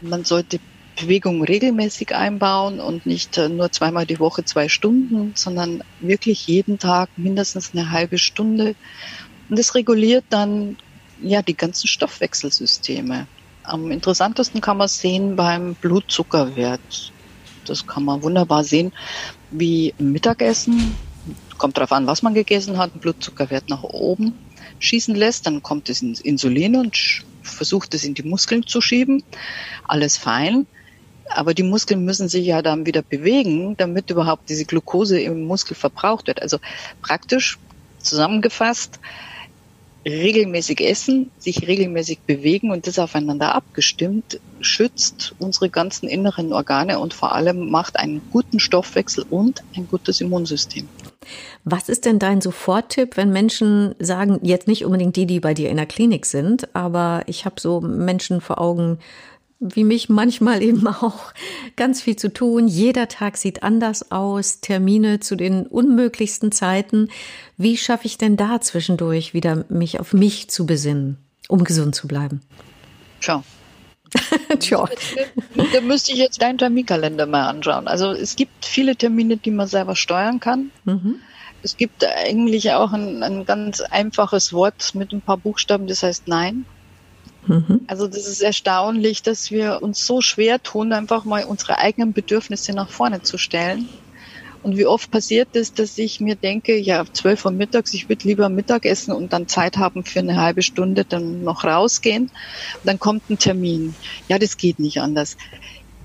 Man 0.00 0.24
sollte 0.24 0.60
Bewegung 0.98 1.42
regelmäßig 1.42 2.14
einbauen 2.14 2.80
und 2.80 3.06
nicht 3.06 3.38
äh, 3.38 3.48
nur 3.48 3.72
zweimal 3.72 4.06
die 4.06 4.20
Woche 4.20 4.44
zwei 4.44 4.68
Stunden, 4.68 5.32
sondern 5.34 5.82
wirklich 5.98 6.46
jeden 6.46 6.78
Tag 6.78 7.10
mindestens 7.16 7.72
eine 7.72 7.90
halbe 7.90 8.18
Stunde. 8.18 8.76
Und 9.48 9.58
das 9.58 9.74
reguliert 9.74 10.26
dann 10.28 10.76
ja 11.20 11.42
die 11.42 11.56
ganzen 11.56 11.88
Stoffwechselsysteme. 11.88 13.28
Am 13.62 13.90
interessantesten 13.90 14.60
kann 14.60 14.76
man 14.76 14.88
sehen 14.88 15.36
beim 15.36 15.76
Blutzuckerwert. 15.76 17.12
Das 17.66 17.86
kann 17.86 18.04
man 18.04 18.22
wunderbar 18.22 18.64
sehen, 18.64 18.92
wie 19.50 19.94
Mittagessen, 19.98 20.94
kommt 21.58 21.76
darauf 21.76 21.92
an, 21.92 22.06
was 22.06 22.22
man 22.22 22.34
gegessen 22.34 22.78
hat, 22.78 23.00
Blutzuckerwert 23.00 23.68
nach 23.68 23.82
oben 23.82 24.34
schießen 24.82 25.14
lässt, 25.14 25.46
dann 25.46 25.62
kommt 25.62 25.88
es 25.88 26.02
ins 26.02 26.20
Insulin 26.20 26.76
und 26.76 27.24
versucht 27.42 27.94
es 27.94 28.04
in 28.04 28.14
die 28.14 28.22
Muskeln 28.22 28.66
zu 28.66 28.80
schieben. 28.80 29.22
Alles 29.86 30.16
fein. 30.16 30.66
Aber 31.28 31.54
die 31.54 31.62
Muskeln 31.62 32.04
müssen 32.04 32.28
sich 32.28 32.44
ja 32.44 32.60
dann 32.60 32.84
wieder 32.84 33.02
bewegen, 33.02 33.76
damit 33.76 34.10
überhaupt 34.10 34.50
diese 34.50 34.64
Glucose 34.64 35.20
im 35.20 35.44
Muskel 35.44 35.74
verbraucht 35.74 36.26
wird. 36.26 36.42
Also 36.42 36.58
praktisch 37.00 37.58
zusammengefasst, 37.98 38.98
regelmäßig 40.04 40.80
essen, 40.80 41.30
sich 41.38 41.66
regelmäßig 41.66 42.20
bewegen 42.20 42.70
und 42.70 42.86
das 42.86 42.98
aufeinander 42.98 43.54
abgestimmt, 43.54 44.40
schützt 44.60 45.34
unsere 45.38 45.70
ganzen 45.70 46.08
inneren 46.08 46.52
Organe 46.52 46.98
und 46.98 47.14
vor 47.14 47.34
allem 47.34 47.70
macht 47.70 47.96
einen 47.96 48.20
guten 48.30 48.58
Stoffwechsel 48.58 49.24
und 49.30 49.62
ein 49.76 49.86
gutes 49.88 50.20
Immunsystem. 50.20 50.88
Was 51.64 51.88
ist 51.88 52.04
denn 52.04 52.18
dein 52.18 52.40
Soforttipp, 52.40 53.16
wenn 53.16 53.30
Menschen 53.30 53.94
sagen, 54.00 54.40
jetzt 54.42 54.66
nicht 54.66 54.84
unbedingt 54.84 55.14
die, 55.14 55.26
die 55.26 55.38
bei 55.38 55.54
dir 55.54 55.70
in 55.70 55.76
der 55.76 55.86
Klinik 55.86 56.26
sind, 56.26 56.74
aber 56.74 57.22
ich 57.26 57.44
habe 57.44 57.60
so 57.60 57.80
Menschen 57.80 58.40
vor 58.40 58.60
Augen, 58.60 58.98
wie 59.62 59.84
mich 59.84 60.08
manchmal 60.08 60.62
eben 60.62 60.86
auch 60.86 61.32
ganz 61.76 62.02
viel 62.02 62.16
zu 62.16 62.32
tun. 62.32 62.68
Jeder 62.68 63.08
Tag 63.08 63.36
sieht 63.36 63.62
anders 63.62 64.10
aus, 64.10 64.60
Termine 64.60 65.20
zu 65.20 65.36
den 65.36 65.66
unmöglichsten 65.66 66.52
Zeiten. 66.52 67.08
Wie 67.56 67.76
schaffe 67.76 68.06
ich 68.06 68.18
denn 68.18 68.36
da 68.36 68.60
zwischendurch 68.60 69.34
wieder 69.34 69.64
mich 69.68 70.00
auf 70.00 70.12
mich 70.12 70.50
zu 70.50 70.66
besinnen, 70.66 71.16
um 71.48 71.64
gesund 71.64 71.94
zu 71.94 72.08
bleiben? 72.08 72.40
Tja. 73.20 73.42
Tja. 74.58 74.88
Da 75.72 75.80
müsste 75.80 76.12
ich 76.12 76.18
jetzt 76.18 76.42
deinen 76.42 76.58
Terminkalender 76.58 77.26
mal 77.26 77.48
anschauen. 77.48 77.88
Also 77.88 78.10
es 78.10 78.36
gibt 78.36 78.66
viele 78.66 78.96
Termine, 78.96 79.36
die 79.36 79.50
man 79.50 79.68
selber 79.68 79.96
steuern 79.96 80.40
kann. 80.40 80.70
Mhm. 80.84 81.16
Es 81.62 81.76
gibt 81.76 82.04
eigentlich 82.04 82.72
auch 82.72 82.92
ein, 82.92 83.22
ein 83.22 83.44
ganz 83.44 83.80
einfaches 83.80 84.52
Wort 84.52 84.94
mit 84.94 85.12
ein 85.12 85.20
paar 85.20 85.36
Buchstaben, 85.36 85.86
das 85.86 86.02
heißt 86.02 86.26
Nein. 86.26 86.66
Mhm. 87.46 87.84
Also 87.88 88.06
das 88.06 88.26
ist 88.26 88.40
erstaunlich, 88.40 89.22
dass 89.22 89.50
wir 89.50 89.82
uns 89.82 90.04
so 90.06 90.20
schwer 90.20 90.62
tun, 90.62 90.92
einfach 90.92 91.24
mal 91.24 91.44
unsere 91.44 91.78
eigenen 91.78 92.12
Bedürfnisse 92.12 92.72
nach 92.72 92.90
vorne 92.90 93.22
zu 93.22 93.38
stellen. 93.38 93.90
Und 94.62 94.76
wie 94.76 94.86
oft 94.86 95.10
passiert 95.10 95.56
es, 95.56 95.74
dass 95.74 95.98
ich 95.98 96.20
mir 96.20 96.36
denke, 96.36 96.76
ja, 96.78 97.04
zwölf 97.12 97.44
Uhr 97.44 97.50
mittags, 97.50 97.92
ich 97.94 98.08
würde 98.08 98.28
lieber 98.28 98.48
Mittag 98.48 98.86
essen 98.86 99.12
und 99.12 99.32
dann 99.32 99.48
Zeit 99.48 99.76
haben 99.76 100.04
für 100.04 100.20
eine 100.20 100.40
halbe 100.40 100.62
Stunde, 100.62 101.04
dann 101.04 101.42
noch 101.42 101.64
rausgehen. 101.64 102.24
Und 102.24 102.32
dann 102.84 103.00
kommt 103.00 103.28
ein 103.28 103.38
Termin. 103.38 103.96
Ja, 104.28 104.38
das 104.38 104.56
geht 104.56 104.78
nicht 104.78 105.00
anders. 105.00 105.36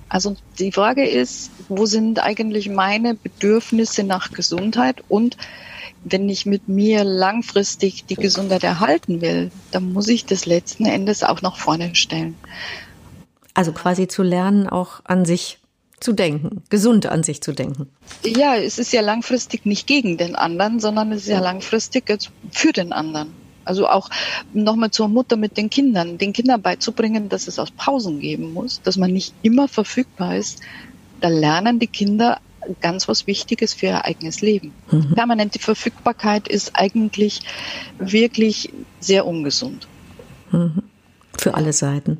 Also 0.10 0.36
die 0.60 0.72
Frage 0.72 1.06
ist, 1.08 1.52
wo 1.68 1.86
sind 1.86 2.24
eigentlich 2.24 2.70
meine 2.70 3.16
Bedürfnisse 3.16 4.04
nach 4.04 4.32
Gesundheit 4.32 5.04
und 5.10 5.38
wenn 6.04 6.30
ich 6.30 6.46
mit 6.46 6.68
mir 6.70 7.04
langfristig 7.04 8.06
die 8.06 8.16
Gesundheit 8.16 8.64
erhalten 8.64 9.22
will, 9.22 9.52
dann 9.72 9.92
muss 9.92 10.08
ich 10.08 10.26
das 10.26 10.46
letzten 10.46 10.86
Endes 10.86 11.24
auch 11.24 11.42
nach 11.42 11.58
vorne 11.58 11.96
stellen. 11.96 12.36
Also 13.54 13.74
quasi 13.74 14.08
zu 14.08 14.24
lernen, 14.24 14.70
auch 14.70 15.02
an 15.04 15.26
sich 15.26 15.60
zu 16.00 16.14
denken, 16.14 16.64
gesund 16.70 17.08
an 17.08 17.24
sich 17.24 17.42
zu 17.42 17.52
denken. 17.52 17.90
Ja, 18.24 18.56
es 18.56 18.78
ist 18.78 18.94
ja 18.94 19.02
langfristig 19.02 19.66
nicht 19.66 19.88
gegen 19.88 20.18
den 20.18 20.36
anderen, 20.36 20.80
sondern 20.80 21.12
es 21.12 21.24
ist 21.24 21.30
ja 21.30 21.40
langfristig 21.40 22.06
für 22.52 22.72
den 22.72 22.94
anderen. 22.94 23.34
Also 23.68 23.88
auch 23.88 24.10
nochmal 24.54 24.92
zur 24.92 25.08
Mutter 25.08 25.36
mit 25.38 25.58
den 25.58 25.70
Kindern, 25.70 26.18
den 26.18 26.34
Kindern 26.34 26.62
beizubringen, 26.62 27.30
dass 27.30 27.48
es 27.48 27.60
auch 27.60 27.70
Pausen 27.76 28.20
geben 28.20 28.54
muss, 28.54 28.82
dass 28.82 28.98
man 28.98 29.12
nicht 29.12 29.34
immer 29.42 29.68
verfügbar 29.68 30.38
ist. 30.38 30.62
Da 31.22 31.30
lernen 31.30 31.80
die 31.80 31.88
Kinder 31.88 32.40
ganz 32.82 33.08
was 33.08 33.28
Wichtiges 33.28 33.74
für 33.74 33.88
ihr 33.88 34.06
eigenes 34.06 34.42
Leben. 34.42 34.74
Mhm. 34.92 35.14
Permanente 35.16 35.60
Verfügbarkeit 35.60 36.48
ist 36.48 36.72
eigentlich 36.76 37.42
wirklich 37.98 38.72
sehr 39.00 39.26
ungesund. 39.26 39.88
Mhm. 40.52 40.84
Für 41.38 41.54
alle 41.54 41.72
Seiten. 41.72 42.20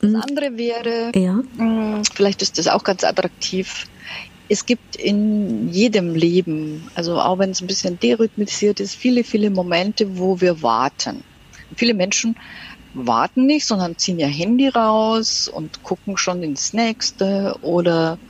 Das 0.00 0.10
mhm. 0.10 0.16
andere 0.16 0.56
wäre, 0.58 1.12
ja. 1.14 1.40
Mh, 1.56 2.02
vielleicht 2.12 2.42
ist 2.42 2.58
das 2.58 2.68
auch 2.68 2.84
ganz 2.84 3.02
attraktiv, 3.02 3.86
es 4.54 4.66
gibt 4.66 4.94
in 4.94 5.68
jedem 5.68 6.14
Leben, 6.14 6.88
also 6.94 7.20
auch 7.20 7.40
wenn 7.40 7.50
es 7.50 7.60
ein 7.60 7.66
bisschen 7.66 7.98
derhythmisiert 7.98 8.78
ist, 8.78 8.94
viele, 8.94 9.24
viele 9.24 9.50
Momente, 9.50 10.16
wo 10.16 10.40
wir 10.40 10.62
warten. 10.62 11.24
Viele 11.76 11.92
Menschen 11.92 12.36
warten 12.92 13.46
nicht, 13.46 13.66
sondern 13.66 13.98
ziehen 13.98 14.20
ihr 14.20 14.28
Handy 14.28 14.68
raus 14.68 15.48
und 15.48 15.82
gucken 15.82 16.16
schon 16.16 16.44
ins 16.44 16.72
nächste 16.72 17.56
oder 17.62 18.20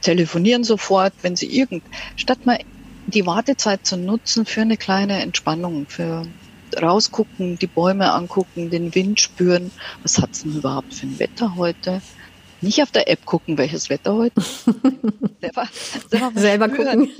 telefonieren 0.00 0.64
sofort, 0.64 1.14
wenn 1.22 1.36
sie 1.36 1.56
irgend, 1.56 1.84
statt 2.16 2.44
mal 2.44 2.58
die 3.06 3.24
Wartezeit 3.24 3.86
zu 3.86 3.96
nutzen 3.96 4.46
für 4.46 4.62
eine 4.62 4.76
kleine 4.76 5.22
Entspannung, 5.22 5.86
für 5.88 6.26
rausgucken, 6.76 7.56
die 7.56 7.68
Bäume 7.68 8.10
angucken, 8.12 8.68
den 8.68 8.96
Wind 8.96 9.20
spüren. 9.20 9.70
Was 10.02 10.18
hat's 10.18 10.42
denn 10.42 10.56
überhaupt 10.56 10.92
für 10.92 11.06
ein 11.06 11.20
Wetter 11.20 11.54
heute? 11.54 12.02
Nicht 12.62 12.82
auf 12.82 12.90
der 12.90 13.10
App 13.10 13.26
gucken, 13.26 13.58
welches 13.58 13.90
Wetter 13.90 14.14
heute. 14.14 14.40
selber, 15.40 15.68
selber, 16.08 16.40
selber 16.40 16.68
gucken. 16.68 17.10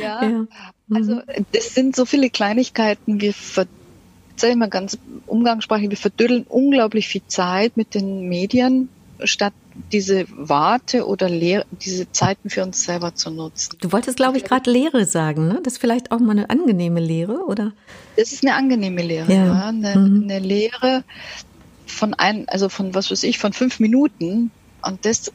Ja, 0.00 0.22
ja. 0.22 0.46
also 0.92 1.14
mhm. 1.16 1.22
das 1.52 1.74
sind 1.74 1.96
so 1.96 2.04
viele 2.04 2.30
Kleinigkeiten. 2.30 3.20
Wir 3.20 3.34
sag 4.36 4.56
mal 4.56 4.68
ganz 4.68 4.98
umgangssprachlich, 5.26 5.90
wir 5.90 5.96
verdödeln 5.96 6.44
unglaublich 6.48 7.08
viel 7.08 7.22
Zeit 7.26 7.76
mit 7.76 7.94
den 7.94 8.28
Medien, 8.28 8.88
statt 9.24 9.54
diese 9.92 10.26
Warte 10.30 11.06
oder 11.06 11.28
Lehre, 11.28 11.64
diese 11.70 12.10
Zeiten 12.12 12.50
für 12.50 12.62
uns 12.62 12.84
selber 12.84 13.14
zu 13.14 13.30
nutzen. 13.30 13.76
Du 13.80 13.92
wolltest, 13.92 14.16
glaube 14.16 14.36
ich, 14.36 14.44
gerade 14.44 14.70
Lehre 14.70 15.06
sagen, 15.06 15.48
ne? 15.48 15.60
Das 15.62 15.74
ist 15.74 15.80
vielleicht 15.80 16.12
auch 16.12 16.18
mal 16.18 16.32
eine 16.32 16.50
angenehme 16.50 17.00
Lehre, 17.00 17.44
oder? 17.46 17.72
Das 18.16 18.32
ist 18.32 18.44
eine 18.44 18.54
angenehme 18.54 19.02
Lehre, 19.02 19.32
ja. 19.32 19.46
ja. 19.46 19.68
Eine, 19.68 19.96
mhm. 19.96 20.24
eine 20.24 20.38
Lehre 20.38 21.04
von 22.02 22.14
ein, 22.14 22.48
also 22.48 22.68
von 22.68 22.96
was 22.96 23.12
weiß 23.12 23.22
ich, 23.22 23.38
von 23.38 23.52
fünf 23.52 23.78
Minuten. 23.78 24.50
Und 24.84 25.04
das 25.04 25.30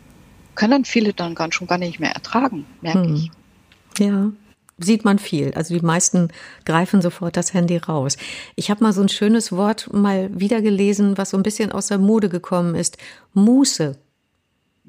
können 0.53 0.83
viele 0.83 1.13
dann 1.13 1.33
ganz 1.33 1.55
schon 1.55 1.65
gar 1.65 1.77
nicht 1.77 2.01
mehr 2.01 2.11
ertragen, 2.11 2.65
merke 2.81 3.07
mhm. 3.07 3.15
ich. 3.15 3.31
Ja 3.99 4.31
sieht 4.79 5.05
man 5.05 5.17
viel. 5.17 5.53
Also 5.55 5.73
die 5.73 5.83
meisten 5.83 6.27
greifen 6.63 7.01
sofort 7.01 7.35
das 7.35 7.51
Handy 7.55 7.77
raus. 7.77 8.15
Ich 8.55 8.69
habe 8.69 8.83
mal 8.83 8.93
so 8.93 9.01
ein 9.01 9.09
schönes 9.09 9.51
Wort 9.51 9.91
mal 9.91 10.29
wieder 10.39 10.61
gelesen, 10.61 11.17
was 11.17 11.31
so 11.31 11.37
ein 11.37 11.41
bisschen 11.41 11.71
aus 11.71 11.87
der 11.87 11.97
Mode 11.97 12.29
gekommen 12.29 12.75
ist. 12.75 12.99
Muße. 13.33 13.97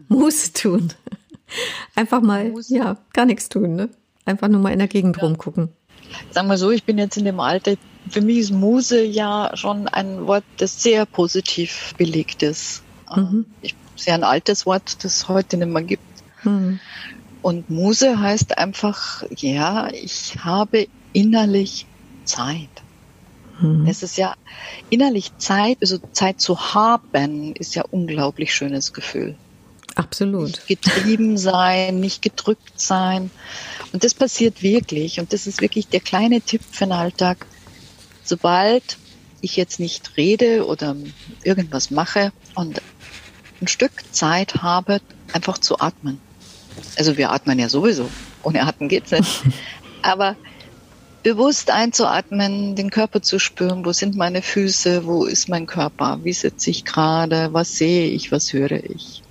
Muße 0.09 0.53
tun. 0.53 0.93
Einfach 1.95 2.21
mal, 2.21 2.51
Muße. 2.51 2.77
ja, 2.77 2.99
gar 3.15 3.25
nichts 3.25 3.49
tun, 3.49 3.77
ne? 3.77 3.89
Einfach 4.27 4.49
nur 4.49 4.61
mal 4.61 4.75
in 4.75 4.79
der 4.79 4.89
Gegend 4.89 5.17
ja. 5.17 5.23
rumgucken. 5.23 5.71
Sagen 6.33 6.49
wir 6.49 6.59
so, 6.59 6.71
ich 6.71 6.85
bin 6.85 6.99
jetzt 6.99 7.17
in 7.17 7.25
dem 7.25 7.41
Alter, 7.41 7.77
für 8.11 8.21
mich 8.21 8.39
ist 8.39 8.53
Muse 8.53 9.03
ja 9.03 9.51
schon 9.55 9.89
ein 9.89 10.27
Wort, 10.27 10.45
das 10.59 10.83
sehr 10.83 11.07
positiv 11.07 11.95
belegt 11.97 12.43
ist. 12.43 12.83
Mhm. 13.15 13.47
Ich, 13.63 13.75
sehr 13.97 14.15
ein 14.15 14.25
altes 14.25 14.67
Wort, 14.67 15.05
das 15.05 15.17
es 15.17 15.29
heute 15.29 15.57
nicht 15.57 15.69
mehr 15.69 15.83
gibt. 15.83 16.03
Mhm. 16.45 16.81
Und 17.43 17.71
Muse 17.71 18.21
heißt 18.21 18.59
einfach, 18.59 19.23
ja, 19.31 19.89
ich 19.93 20.37
habe 20.45 20.89
innerlich 21.13 21.87
Zeit. 22.25 22.69
Mhm. 23.61 23.87
Es 23.89 24.03
ist 24.03 24.17
ja 24.17 24.35
innerlich 24.91 25.37
Zeit, 25.39 25.79
also 25.81 25.99
Zeit 26.13 26.41
zu 26.41 26.75
haben, 26.75 27.55
ist 27.55 27.75
ja 27.75 27.85
unglaublich 27.91 28.55
schönes 28.55 28.93
Gefühl. 28.93 29.37
Absolut. 29.95 30.47
Nicht 30.47 30.67
getrieben 30.69 31.39
sein, 31.39 31.99
nicht 31.99 32.23
gedrückt 32.23 32.81
sein. 32.81 33.31
Und 33.93 34.05
das 34.05 34.15
passiert 34.15 34.63
wirklich. 34.63 35.19
Und 35.19 35.33
das 35.33 35.49
ist 35.49 35.61
wirklich 35.61 35.89
der 35.89 36.01
kleine 36.01 36.41
Tipp 36.41 36.63
für 36.71 36.85
den 36.85 36.93
Alltag. 36.93 37.47
Sobald 38.29 38.99
ich 39.41 39.57
jetzt 39.57 39.81
nicht 39.81 40.19
rede 40.19 40.67
oder 40.67 40.95
irgendwas 41.45 41.91
mache 41.91 42.31
und 42.55 42.83
ein 43.63 43.69
Stück 43.69 43.93
Zeit 44.13 44.57
habe, 44.57 45.01
einfach 45.33 45.57
zu 45.57 45.81
atmen. 45.81 46.21
Also 46.99 47.17
wir 47.17 47.31
atmen 47.31 47.59
ja 47.59 47.71
sowieso. 47.71 48.11
Ohne 48.43 48.67
Atmen 48.67 48.91
geht's 48.91 49.13
nicht. 49.13 49.45
Aber 50.03 50.37
bewusst 51.23 51.71
einzuatmen, 51.71 52.77
den 52.77 52.91
Körper 52.91 53.23
zu 53.23 53.39
spüren, 53.39 53.87
wo 53.87 53.93
sind 53.93 54.15
meine 54.15 54.43
Füße, 54.43 55.07
wo 55.07 55.25
ist 55.25 55.49
mein 55.49 55.67
Körper, 55.67 56.21
wie 56.23 56.35
sitze 56.35 56.69
ich 56.69 56.85
gerade, 56.85 57.55
was 57.55 57.79
sehe 57.79 58.11
ich, 58.11 58.31
was 58.31 58.53
höre 58.53 58.85
ich. 58.85 59.23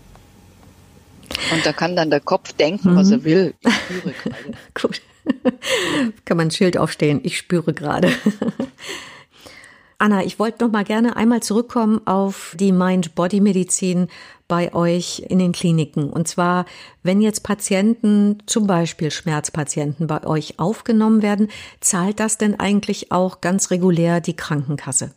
Und 1.52 1.64
da 1.68 1.72
kann 1.72 1.96
dann 1.96 2.10
der 2.10 2.20
Kopf 2.20 2.52
denken, 2.54 2.94
mhm. 2.94 2.96
was 2.96 3.12
er 3.12 3.24
will. 3.24 3.54
Ich 3.64 3.74
spüre 3.74 4.14
gerade. 4.24 4.58
Gut. 4.74 5.02
kann 6.26 6.38
man 6.38 6.48
ein 6.48 6.52
Schild 6.52 6.78
aufstehen, 6.78 7.22
ich 7.24 7.38
spüre 7.38 7.74
gerade. 7.74 8.12
Anna, 10.00 10.24
ich 10.24 10.38
wollte 10.38 10.64
noch 10.64 10.72
mal 10.72 10.84
gerne 10.84 11.16
einmal 11.16 11.42
zurückkommen 11.42 12.06
auf 12.06 12.56
die 12.60 12.72
Mind-Body-Medizin 12.72 14.10
bei 14.48 14.74
euch 14.76 15.24
in 15.28 15.40
den 15.40 15.54
Kliniken. 15.54 16.12
Und 16.12 16.28
zwar, 16.28 16.66
wenn 17.02 17.20
jetzt 17.20 17.42
Patienten, 17.42 18.38
zum 18.46 18.68
Beispiel 18.68 19.10
Schmerzpatienten 19.10 20.06
bei 20.06 20.24
euch 20.24 20.60
aufgenommen 20.60 21.24
werden, 21.24 21.50
zahlt 21.82 22.20
das 22.20 22.38
denn 22.38 22.60
eigentlich 22.60 23.12
auch 23.12 23.42
ganz 23.42 23.72
regulär 23.72 24.22
die 24.22 24.36
Krankenkasse? 24.36 25.12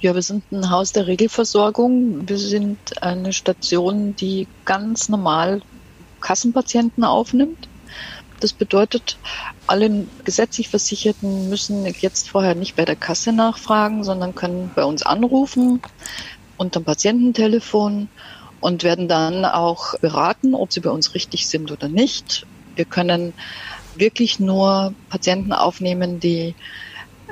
Ja, 0.00 0.14
wir 0.14 0.22
sind 0.22 0.44
ein 0.52 0.70
Haus 0.70 0.92
der 0.92 1.06
Regelversorgung. 1.06 2.28
Wir 2.28 2.38
sind 2.38 3.02
eine 3.02 3.32
Station, 3.32 4.14
die 4.16 4.46
ganz 4.64 5.08
normal 5.08 5.60
Kassenpatienten 6.20 7.04
aufnimmt. 7.04 7.68
Das 8.40 8.52
bedeutet, 8.52 9.18
alle 9.66 10.06
gesetzlich 10.24 10.68
Versicherten 10.68 11.48
müssen 11.48 11.84
jetzt 12.00 12.30
vorher 12.30 12.54
nicht 12.54 12.74
bei 12.74 12.84
der 12.84 12.96
Kasse 12.96 13.32
nachfragen, 13.32 14.02
sondern 14.02 14.34
können 14.34 14.72
bei 14.74 14.84
uns 14.84 15.02
anrufen 15.02 15.80
unter 16.56 16.80
dem 16.80 16.84
Patiententelefon 16.84 18.08
und 18.60 18.84
werden 18.84 19.08
dann 19.08 19.44
auch 19.44 19.94
beraten, 20.00 20.54
ob 20.54 20.72
sie 20.72 20.80
bei 20.80 20.90
uns 20.90 21.14
richtig 21.14 21.48
sind 21.48 21.70
oder 21.70 21.88
nicht. 21.88 22.46
Wir 22.76 22.84
können 22.84 23.34
wirklich 23.94 24.38
nur 24.38 24.94
Patienten 25.08 25.52
aufnehmen, 25.52 26.20
die 26.20 26.54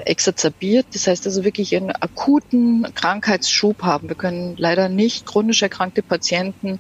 exazerbiert, 0.05 0.87
das 0.93 1.07
heißt 1.07 1.27
also 1.27 1.45
wirklich 1.45 1.75
einen 1.77 1.91
akuten 1.91 2.87
Krankheitsschub 2.95 3.83
haben. 3.83 4.09
Wir 4.09 4.17
können 4.17 4.57
leider 4.57 4.89
nicht 4.89 5.27
chronisch 5.27 5.63
erkrankte 5.63 6.03
Patienten 6.03 6.79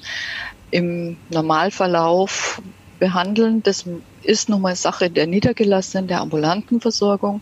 im 0.70 1.18
Normalverlauf 1.28 2.62
behandeln. 2.98 3.62
Das 3.62 3.88
ist 4.22 4.48
nun 4.48 4.62
mal 4.62 4.76
Sache 4.76 5.10
der 5.10 5.26
niedergelassenen, 5.26 6.08
der 6.08 6.20
ambulanten 6.20 6.80
Versorgung. 6.80 7.40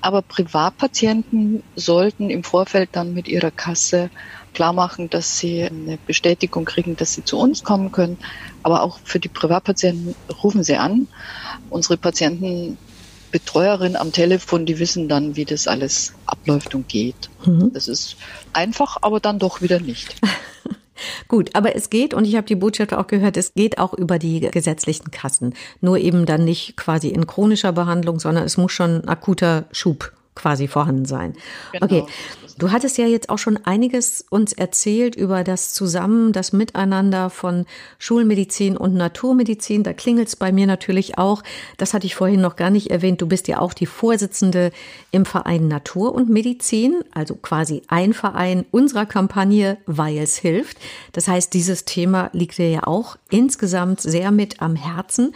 Aber 0.00 0.22
Privatpatienten 0.22 1.62
sollten 1.76 2.28
im 2.28 2.42
Vorfeld 2.42 2.90
dann 2.92 3.14
mit 3.14 3.28
ihrer 3.28 3.52
Kasse 3.52 4.10
klar 4.52 4.72
machen, 4.72 5.08
dass 5.10 5.38
sie 5.38 5.62
eine 5.62 5.98
Bestätigung 6.06 6.64
kriegen, 6.64 6.96
dass 6.96 7.14
sie 7.14 7.24
zu 7.24 7.38
uns 7.38 7.62
kommen 7.62 7.92
können. 7.92 8.18
Aber 8.62 8.82
auch 8.82 8.98
für 9.04 9.20
die 9.20 9.28
Privatpatienten 9.28 10.16
rufen 10.42 10.64
sie 10.64 10.76
an. 10.76 11.06
Unsere 11.70 11.96
Patientenbetreuerin 11.96 13.96
am 13.96 14.12
Telefon, 14.12 14.66
die 14.66 14.80
wissen 14.80 15.08
dann, 15.08 15.36
wie 15.36 15.44
das 15.44 15.68
alles 15.68 16.14
abläuft 16.26 16.74
und 16.74 16.88
geht. 16.88 17.30
Mhm. 17.46 17.70
Das 17.72 17.86
ist 17.86 18.16
einfach, 18.52 18.98
aber 19.02 19.20
dann 19.20 19.38
doch 19.38 19.62
wieder 19.62 19.80
nicht. 19.80 20.16
Gut, 21.28 21.50
aber 21.54 21.74
es 21.74 21.90
geht, 21.90 22.14
und 22.14 22.24
ich 22.24 22.36
habe 22.36 22.46
die 22.46 22.56
Botschaft 22.56 22.92
auch 22.92 23.06
gehört, 23.06 23.36
es 23.36 23.54
geht 23.54 23.78
auch 23.78 23.94
über 23.94 24.18
die 24.18 24.40
gesetzlichen 24.40 25.10
Kassen. 25.10 25.54
Nur 25.80 25.98
eben 25.98 26.26
dann 26.26 26.44
nicht 26.44 26.76
quasi 26.76 27.08
in 27.08 27.26
chronischer 27.26 27.72
Behandlung, 27.72 28.20
sondern 28.20 28.44
es 28.44 28.56
muss 28.56 28.72
schon 28.72 29.06
akuter 29.08 29.64
Schub 29.72 30.12
quasi 30.34 30.66
vorhanden 30.66 31.04
sein. 31.04 31.34
Genau. 31.72 31.84
Okay, 31.84 32.04
du 32.58 32.70
hattest 32.70 32.96
ja 32.96 33.06
jetzt 33.06 33.28
auch 33.28 33.38
schon 33.38 33.58
einiges 33.58 34.24
uns 34.30 34.52
erzählt 34.52 35.14
über 35.14 35.44
das 35.44 35.74
Zusammen, 35.74 36.32
das 36.32 36.52
Miteinander 36.52 37.28
von 37.28 37.66
Schulmedizin 37.98 38.76
und 38.76 38.94
Naturmedizin. 38.94 39.82
Da 39.82 39.92
klingelt's 39.92 40.36
bei 40.36 40.50
mir 40.50 40.66
natürlich 40.66 41.18
auch. 41.18 41.42
Das 41.76 41.92
hatte 41.92 42.06
ich 42.06 42.14
vorhin 42.14 42.40
noch 42.40 42.56
gar 42.56 42.70
nicht 42.70 42.90
erwähnt. 42.90 43.20
Du 43.20 43.26
bist 43.26 43.46
ja 43.46 43.58
auch 43.58 43.74
die 43.74 43.86
Vorsitzende 43.86 44.72
im 45.10 45.26
Verein 45.26 45.68
Natur 45.68 46.14
und 46.14 46.30
Medizin, 46.30 47.04
also 47.12 47.34
quasi 47.34 47.82
ein 47.88 48.14
Verein 48.14 48.64
unserer 48.70 49.04
Kampagne, 49.04 49.76
weil 49.86 50.18
es 50.18 50.36
hilft. 50.36 50.78
Das 51.12 51.28
heißt, 51.28 51.52
dieses 51.52 51.84
Thema 51.84 52.30
liegt 52.32 52.56
dir 52.56 52.70
ja 52.70 52.86
auch 52.86 53.16
insgesamt 53.28 54.00
sehr 54.00 54.30
mit 54.30 54.62
am 54.62 54.76
Herzen. 54.76 55.34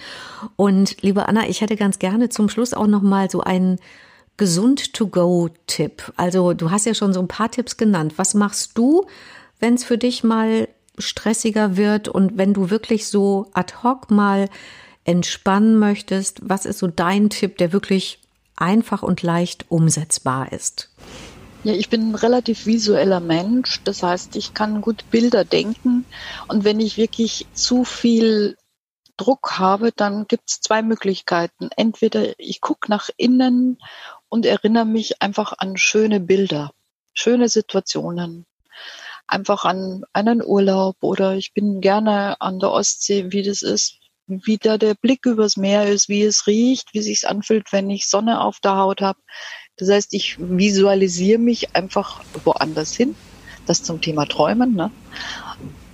Und 0.56 1.02
liebe 1.02 1.28
Anna, 1.28 1.48
ich 1.48 1.61
hätte 1.61 1.76
ganz 1.76 1.98
gerne 1.98 2.30
zum 2.30 2.48
Schluss 2.48 2.72
auch 2.72 2.87
noch 2.87 3.02
mal 3.02 3.30
so 3.30 3.42
einen 3.42 3.78
Gesund-to-go-Tipp? 4.37 6.12
Also 6.16 6.53
du 6.53 6.70
hast 6.70 6.87
ja 6.87 6.94
schon 6.94 7.12
so 7.12 7.20
ein 7.20 7.29
paar 7.29 7.51
Tipps 7.51 7.77
genannt. 7.77 8.14
Was 8.16 8.35
machst 8.35 8.77
du, 8.77 9.07
wenn 9.61 9.75
es 9.75 9.85
für 9.85 9.99
dich 9.99 10.25
mal 10.25 10.68
stressiger 10.99 11.77
wird 11.77 12.09
und 12.09 12.38
wenn 12.38 12.55
du 12.55 12.70
wirklich 12.70 13.07
so 13.07 13.51
ad 13.53 13.75
hoc 13.83 14.11
mal 14.11 14.49
entspannen 15.05 15.79
möchtest? 15.79 16.40
Was 16.42 16.66
ist 16.66 16.79
so 16.79 16.87
dein 16.87 17.31
Tipp, 17.31 17.59
der 17.59 17.72
wirklich 17.72 18.20
einfach 18.57 19.03
und 19.03 19.22
leicht 19.22 19.66
umsetzbar 19.68 20.53
ist? 20.53 20.90
Ja, 21.64 21.72
ich 21.72 21.88
bin 21.88 22.11
ein 22.11 22.14
relativ 22.14 22.66
visueller 22.66 23.20
Mensch. 23.20 23.81
Das 23.85 24.03
heißt, 24.03 24.37
ich 24.37 24.55
kann 24.55 24.81
gut 24.81 25.05
Bilder 25.11 25.44
denken. 25.44 26.05
Und 26.49 26.64
wenn 26.64 26.79
ich 26.81 26.96
wirklich 26.96 27.46
zu 27.55 27.85
viel 27.85 28.57
Druck 29.16 29.59
habe, 29.59 29.92
dann 29.92 30.27
gibt 30.29 30.51
es 30.51 30.61
zwei 30.61 30.83
Möglichkeiten. 30.83 31.70
Entweder 31.77 32.38
ich 32.38 32.61
gucke 32.61 32.90
nach 32.90 33.09
innen 33.16 33.79
und 34.37 34.44
erinnere 34.44 34.85
mich 34.85 35.22
einfach 35.22 35.55
an 35.57 35.79
schöne 35.79 36.20
Bilder, 36.20 36.70
schöne 37.14 37.49
Situationen. 37.49 38.44
Einfach 39.27 39.64
an 39.64 40.03
einen 40.12 40.44
Urlaub 40.44 40.96
oder 41.01 41.37
ich 41.37 41.55
bin 41.55 41.81
gerne 41.81 42.38
an 42.42 42.59
der 42.59 42.70
Ostsee, 42.70 43.33
wie 43.33 43.42
das 43.42 43.62
ist, 43.62 43.99
wie 44.27 44.59
da 44.59 44.77
der 44.77 44.94
Blick 44.94 45.25
übers 45.25 45.57
Meer 45.57 45.87
ist, 45.87 46.11
wie 46.11 46.22
es 46.22 46.46
riecht, 46.46 46.92
wie 46.92 47.01
sich's 47.01 47.25
anfühlt, 47.25 47.72
wenn 47.72 47.88
ich 47.88 48.09
Sonne 48.09 48.42
auf 48.42 48.61
der 48.61 48.77
Haut 48.77 49.01
habe. 49.01 49.18
Das 49.79 49.88
heißt, 49.88 50.12
ich 50.12 50.37
visualisiere 50.38 51.38
mich 51.38 51.75
einfach 51.75 52.22
woanders 52.44 52.94
hin. 52.94 53.16
Das 53.64 53.83
zum 53.83 54.03
Thema 54.03 54.27
Träumen. 54.27 54.75
Ne? 54.75 54.90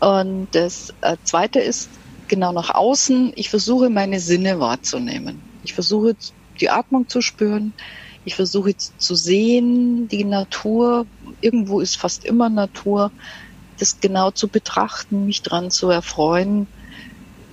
Und 0.00 0.48
das 0.50 0.92
äh, 1.02 1.16
Zweite 1.22 1.60
ist 1.60 1.88
genau 2.26 2.50
nach 2.50 2.74
außen. 2.74 3.34
Ich 3.36 3.50
versuche 3.50 3.88
meine 3.88 4.18
Sinne 4.18 4.58
wahrzunehmen. 4.58 5.40
Ich 5.62 5.74
versuche 5.74 6.16
die 6.60 6.70
Atmung 6.70 7.08
zu 7.08 7.20
spüren. 7.20 7.72
Ich 8.24 8.34
versuche 8.36 8.70
jetzt 8.70 9.00
zu 9.00 9.14
sehen, 9.14 10.08
die 10.08 10.24
Natur, 10.24 11.06
irgendwo 11.40 11.80
ist 11.80 11.96
fast 11.96 12.24
immer 12.24 12.48
Natur, 12.48 13.10
das 13.78 14.00
genau 14.00 14.30
zu 14.30 14.48
betrachten, 14.48 15.26
mich 15.26 15.42
dran 15.42 15.70
zu 15.70 15.88
erfreuen. 15.90 16.68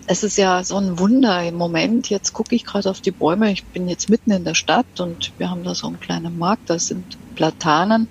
Es 0.06 0.24
ist 0.24 0.38
ja 0.38 0.64
so 0.64 0.78
ein 0.78 1.00
Wunder 1.00 1.44
im 1.44 1.56
Moment. 1.56 2.10
Jetzt 2.10 2.34
gucke 2.34 2.56
ich 2.56 2.66
gerade 2.66 2.90
auf 2.90 3.02
die 3.02 3.12
Bäume. 3.12 3.52
Ich 3.52 3.64
bin 3.64 3.88
jetzt 3.88 4.10
mitten 4.10 4.32
in 4.32 4.44
der 4.44 4.56
Stadt 4.56 5.00
und 5.00 5.32
wir 5.38 5.50
haben 5.50 5.64
da 5.64 5.74
so 5.74 5.88
einen 5.88 6.00
kleinen 6.00 6.38
Markt, 6.38 6.70
da 6.70 6.78
sind 6.78 7.18
Platanen. 7.36 8.08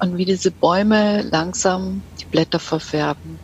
Und 0.00 0.16
wie 0.16 0.24
diese 0.24 0.50
Bäume 0.50 1.22
langsam 1.22 2.02
die 2.20 2.24
Blätter 2.24 2.58
verfärben. 2.58 3.38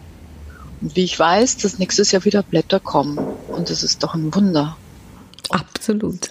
Und 0.80 0.96
wie 0.96 1.04
ich 1.04 1.18
weiß, 1.18 1.58
dass 1.58 1.78
nächstes 1.78 2.12
Jahr 2.12 2.24
wieder 2.24 2.42
Blätter 2.42 2.80
kommen. 2.80 3.18
Und 3.48 3.70
das 3.70 3.82
ist 3.82 4.02
doch 4.02 4.14
ein 4.14 4.34
Wunder. 4.34 4.76
Absolut. 5.50 6.30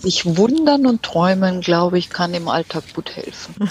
Sich 0.00 0.36
wundern 0.36 0.86
und 0.86 1.02
träumen, 1.02 1.60
glaube 1.60 1.98
ich, 1.98 2.10
kann 2.10 2.34
im 2.34 2.48
Alltag 2.48 2.84
gut 2.94 3.16
helfen. 3.16 3.54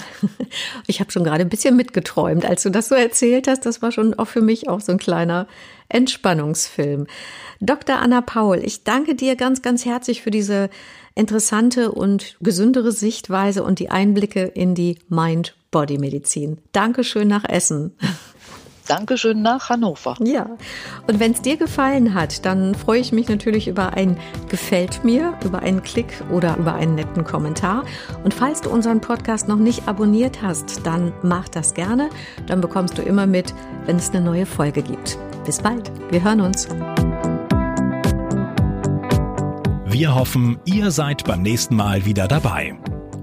Ich 0.86 1.00
habe 1.00 1.10
schon 1.10 1.24
gerade 1.24 1.40
ein 1.40 1.48
bisschen 1.48 1.76
mitgeträumt, 1.76 2.44
als 2.44 2.62
du 2.62 2.70
das 2.70 2.88
so 2.88 2.94
erzählt 2.94 3.48
hast. 3.48 3.64
Das 3.64 3.80
war 3.80 3.90
schon 3.90 4.12
auch 4.12 4.26
für 4.26 4.42
mich 4.42 4.68
auch 4.68 4.80
so 4.80 4.92
ein 4.92 4.98
kleiner 4.98 5.46
Entspannungsfilm. 5.88 7.06
Dr. 7.60 7.98
Anna 7.98 8.20
Paul, 8.20 8.58
ich 8.62 8.84
danke 8.84 9.14
dir 9.14 9.36
ganz, 9.36 9.62
ganz 9.62 9.86
herzlich 9.86 10.20
für 10.20 10.30
diese 10.30 10.68
interessante 11.14 11.92
und 11.92 12.36
gesündere 12.40 12.92
Sichtweise 12.92 13.62
und 13.62 13.78
die 13.78 13.90
Einblicke 13.90 14.42
in 14.42 14.74
die 14.74 14.98
Mind-Body-Medizin. 15.08 16.58
Dankeschön 16.72 17.28
nach 17.28 17.44
Essen. 17.48 17.92
Dankeschön 18.86 19.42
nach 19.42 19.70
Hannover. 19.70 20.16
Ja, 20.22 20.46
und 21.06 21.20
wenn 21.20 21.32
es 21.32 21.42
dir 21.42 21.56
gefallen 21.56 22.14
hat, 22.14 22.44
dann 22.44 22.74
freue 22.74 23.00
ich 23.00 23.12
mich 23.12 23.28
natürlich 23.28 23.68
über 23.68 23.94
ein 23.94 24.18
Gefällt 24.48 25.04
mir, 25.04 25.34
über 25.44 25.60
einen 25.60 25.82
Klick 25.82 26.22
oder 26.30 26.56
über 26.56 26.74
einen 26.74 26.96
netten 26.96 27.24
Kommentar. 27.24 27.84
Und 28.24 28.34
falls 28.34 28.60
du 28.60 28.70
unseren 28.70 29.00
Podcast 29.00 29.48
noch 29.48 29.56
nicht 29.56 29.88
abonniert 29.88 30.42
hast, 30.42 30.86
dann 30.86 31.12
mach 31.22 31.48
das 31.48 31.74
gerne. 31.74 32.10
Dann 32.46 32.60
bekommst 32.60 32.98
du 32.98 33.02
immer 33.02 33.26
mit, 33.26 33.54
wenn 33.86 33.96
es 33.96 34.10
eine 34.10 34.20
neue 34.20 34.46
Folge 34.46 34.82
gibt. 34.82 35.18
Bis 35.44 35.60
bald. 35.60 35.90
Wir 36.10 36.22
hören 36.22 36.40
uns. 36.40 36.68
Wir 39.86 40.14
hoffen, 40.14 40.58
ihr 40.64 40.90
seid 40.90 41.24
beim 41.24 41.42
nächsten 41.42 41.76
Mal 41.76 42.04
wieder 42.04 42.26
dabei. 42.26 42.74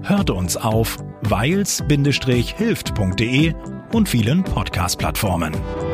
Hört 0.02 0.30
uns 0.30 0.56
auf 0.56 0.96
weils-hilft.de 1.22 3.54
und 3.92 4.08
vielen 4.08 4.42
Podcast-Plattformen. 4.44 5.89